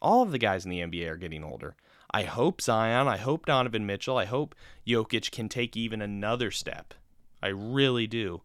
All 0.00 0.22
of 0.22 0.32
the 0.32 0.38
guys 0.38 0.64
in 0.64 0.70
the 0.70 0.80
NBA 0.80 1.08
are 1.08 1.16
getting 1.16 1.44
older. 1.44 1.76
I 2.12 2.24
hope 2.24 2.60
Zion, 2.60 3.08
I 3.08 3.16
hope 3.16 3.46
Donovan 3.46 3.86
Mitchell, 3.86 4.18
I 4.18 4.26
hope 4.26 4.54
Jokic 4.86 5.30
can 5.30 5.48
take 5.48 5.76
even 5.76 6.02
another 6.02 6.50
step. 6.50 6.94
I 7.42 7.48
really 7.48 8.06
do. 8.06 8.42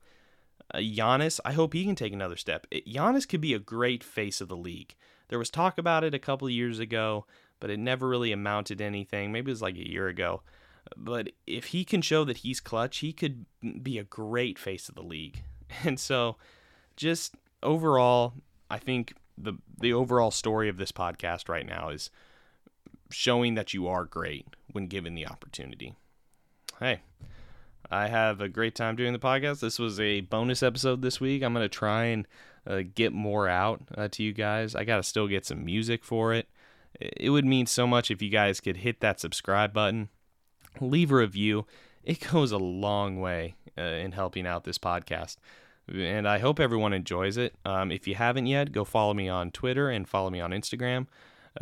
Uh, 0.73 0.79
Giannis, 0.79 1.39
I 1.45 1.53
hope 1.53 1.73
he 1.73 1.85
can 1.85 1.95
take 1.95 2.13
another 2.13 2.37
step. 2.37 2.65
It, 2.71 2.87
Giannis 2.87 3.27
could 3.27 3.41
be 3.41 3.53
a 3.53 3.59
great 3.59 4.03
face 4.03 4.41
of 4.41 4.47
the 4.47 4.55
league. 4.55 4.95
There 5.29 5.39
was 5.39 5.49
talk 5.49 5.77
about 5.77 6.03
it 6.03 6.13
a 6.13 6.19
couple 6.19 6.49
years 6.49 6.79
ago, 6.79 7.25
but 7.59 7.69
it 7.69 7.79
never 7.79 8.07
really 8.07 8.31
amounted 8.31 8.77
to 8.77 8.85
anything. 8.85 9.31
Maybe 9.31 9.51
it 9.51 9.53
was 9.53 9.61
like 9.61 9.75
a 9.75 9.89
year 9.89 10.07
ago. 10.07 10.41
But 10.95 11.29
if 11.45 11.65
he 11.65 11.83
can 11.83 12.01
show 12.01 12.23
that 12.23 12.37
he's 12.37 12.59
clutch, 12.59 12.99
he 12.99 13.13
could 13.13 13.45
be 13.81 13.97
a 13.97 14.03
great 14.03 14.57
face 14.57 14.89
of 14.89 14.95
the 14.95 15.03
league. 15.03 15.43
And 15.83 15.99
so, 15.99 16.37
just 16.95 17.35
overall, 17.61 18.35
I 18.71 18.79
think 18.79 19.13
the 19.37 19.55
the 19.77 19.91
overall 19.91 20.31
story 20.31 20.69
of 20.69 20.77
this 20.77 20.93
podcast 20.93 21.49
right 21.49 21.65
now 21.65 21.89
is 21.89 22.09
showing 23.11 23.55
that 23.55 23.73
you 23.73 23.85
are 23.85 24.05
great 24.05 24.47
when 24.71 24.87
given 24.87 25.13
the 25.13 25.27
opportunity. 25.27 25.95
Hey, 26.79 27.01
I 27.91 28.07
have 28.07 28.41
a 28.41 28.49
great 28.49 28.75
time 28.75 28.95
doing 28.95 29.13
the 29.13 29.19
podcast. 29.19 29.59
This 29.59 29.79
was 29.79 29.99
a 29.99 30.21
bonus 30.21 30.63
episode 30.63 31.01
this 31.01 31.19
week. 31.19 31.43
I'm 31.43 31.53
going 31.53 31.63
to 31.63 31.69
try 31.69 32.05
and 32.05 32.27
uh, 32.65 32.83
get 32.95 33.13
more 33.13 33.47
out 33.47 33.81
uh, 33.97 34.07
to 34.11 34.23
you 34.23 34.33
guys. 34.33 34.75
I 34.75 34.83
got 34.83 34.97
to 34.97 35.03
still 35.03 35.27
get 35.27 35.45
some 35.45 35.63
music 35.63 36.03
for 36.03 36.33
it. 36.33 36.47
It 36.99 37.29
would 37.29 37.45
mean 37.45 37.65
so 37.65 37.87
much 37.87 38.09
if 38.09 38.21
you 38.21 38.29
guys 38.29 38.59
could 38.59 38.77
hit 38.77 38.99
that 39.01 39.19
subscribe 39.19 39.73
button 39.73 40.09
leave 40.81 41.11
a 41.11 41.15
review. 41.15 41.65
It 42.03 42.19
goes 42.31 42.51
a 42.51 42.57
long 42.57 43.19
way 43.19 43.55
uh, 43.77 43.81
in 43.81 44.13
helping 44.13 44.47
out 44.47 44.63
this 44.63 44.77
podcast. 44.77 45.37
And 45.93 46.27
I 46.27 46.39
hope 46.39 46.59
everyone 46.59 46.93
enjoys 46.93 47.37
it. 47.37 47.55
Um, 47.63 47.91
if 47.91 48.07
you 48.07 48.15
haven't 48.15 48.47
yet, 48.47 48.71
go 48.71 48.83
follow 48.83 49.13
me 49.13 49.29
on 49.29 49.51
Twitter 49.51 49.89
and 49.89 50.07
follow 50.07 50.29
me 50.29 50.41
on 50.41 50.51
Instagram, 50.51 51.07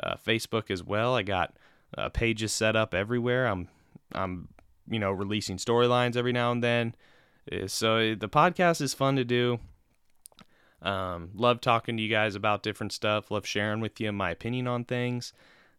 uh, 0.02 0.16
Facebook 0.16 0.72
as 0.72 0.84
well. 0.84 1.16
I 1.16 1.22
got 1.22 1.56
uh, 1.98 2.10
pages 2.10 2.52
set 2.52 2.76
up 2.76 2.94
everywhere. 2.94 3.48
I'm, 3.48 3.68
I'm, 4.14 4.48
you 4.90 5.00
know, 5.00 5.12
releasing 5.12 5.58
storylines 5.58 6.18
every 6.18 6.34
now 6.34 6.52
and 6.52 6.64
then. 6.64 6.96
Uh, 7.52 7.68
So 7.68 8.16
the 8.16 8.30
podcast 8.30 8.82
is 8.82 8.94
fun 8.96 9.16
to 9.18 9.24
do. 9.24 9.60
Um, 10.82 11.30
love 11.36 11.62
talking 11.62 11.98
to 11.98 12.04
you 12.04 12.10
guys 12.10 12.36
about 12.36 12.64
different 12.64 12.94
stuff. 12.94 13.32
Love 13.32 13.46
sharing 13.46 13.80
with 13.80 14.00
you 14.00 14.12
my 14.12 14.32
opinion 14.32 14.68
on 14.68 14.86
things. 14.86 15.34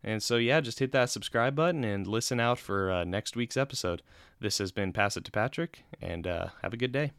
And 0.06 0.22
so, 0.22 0.36
yeah, 0.36 0.60
just 0.60 0.78
hit 0.78 0.92
that 0.92 1.10
subscribe 1.10 1.56
button 1.56 1.82
and 1.82 2.06
listen 2.06 2.38
out 2.38 2.60
for 2.60 2.92
uh, 2.92 3.04
next 3.04 3.34
week's 3.34 3.56
episode. 3.56 4.02
This 4.40 4.58
has 4.58 4.70
been 4.70 4.92
Pass 4.92 5.16
It 5.16 5.24
to 5.24 5.32
Patrick, 5.32 5.82
and 6.00 6.28
uh, 6.28 6.46
have 6.62 6.72
a 6.72 6.76
good 6.76 6.92
day. 6.92 7.10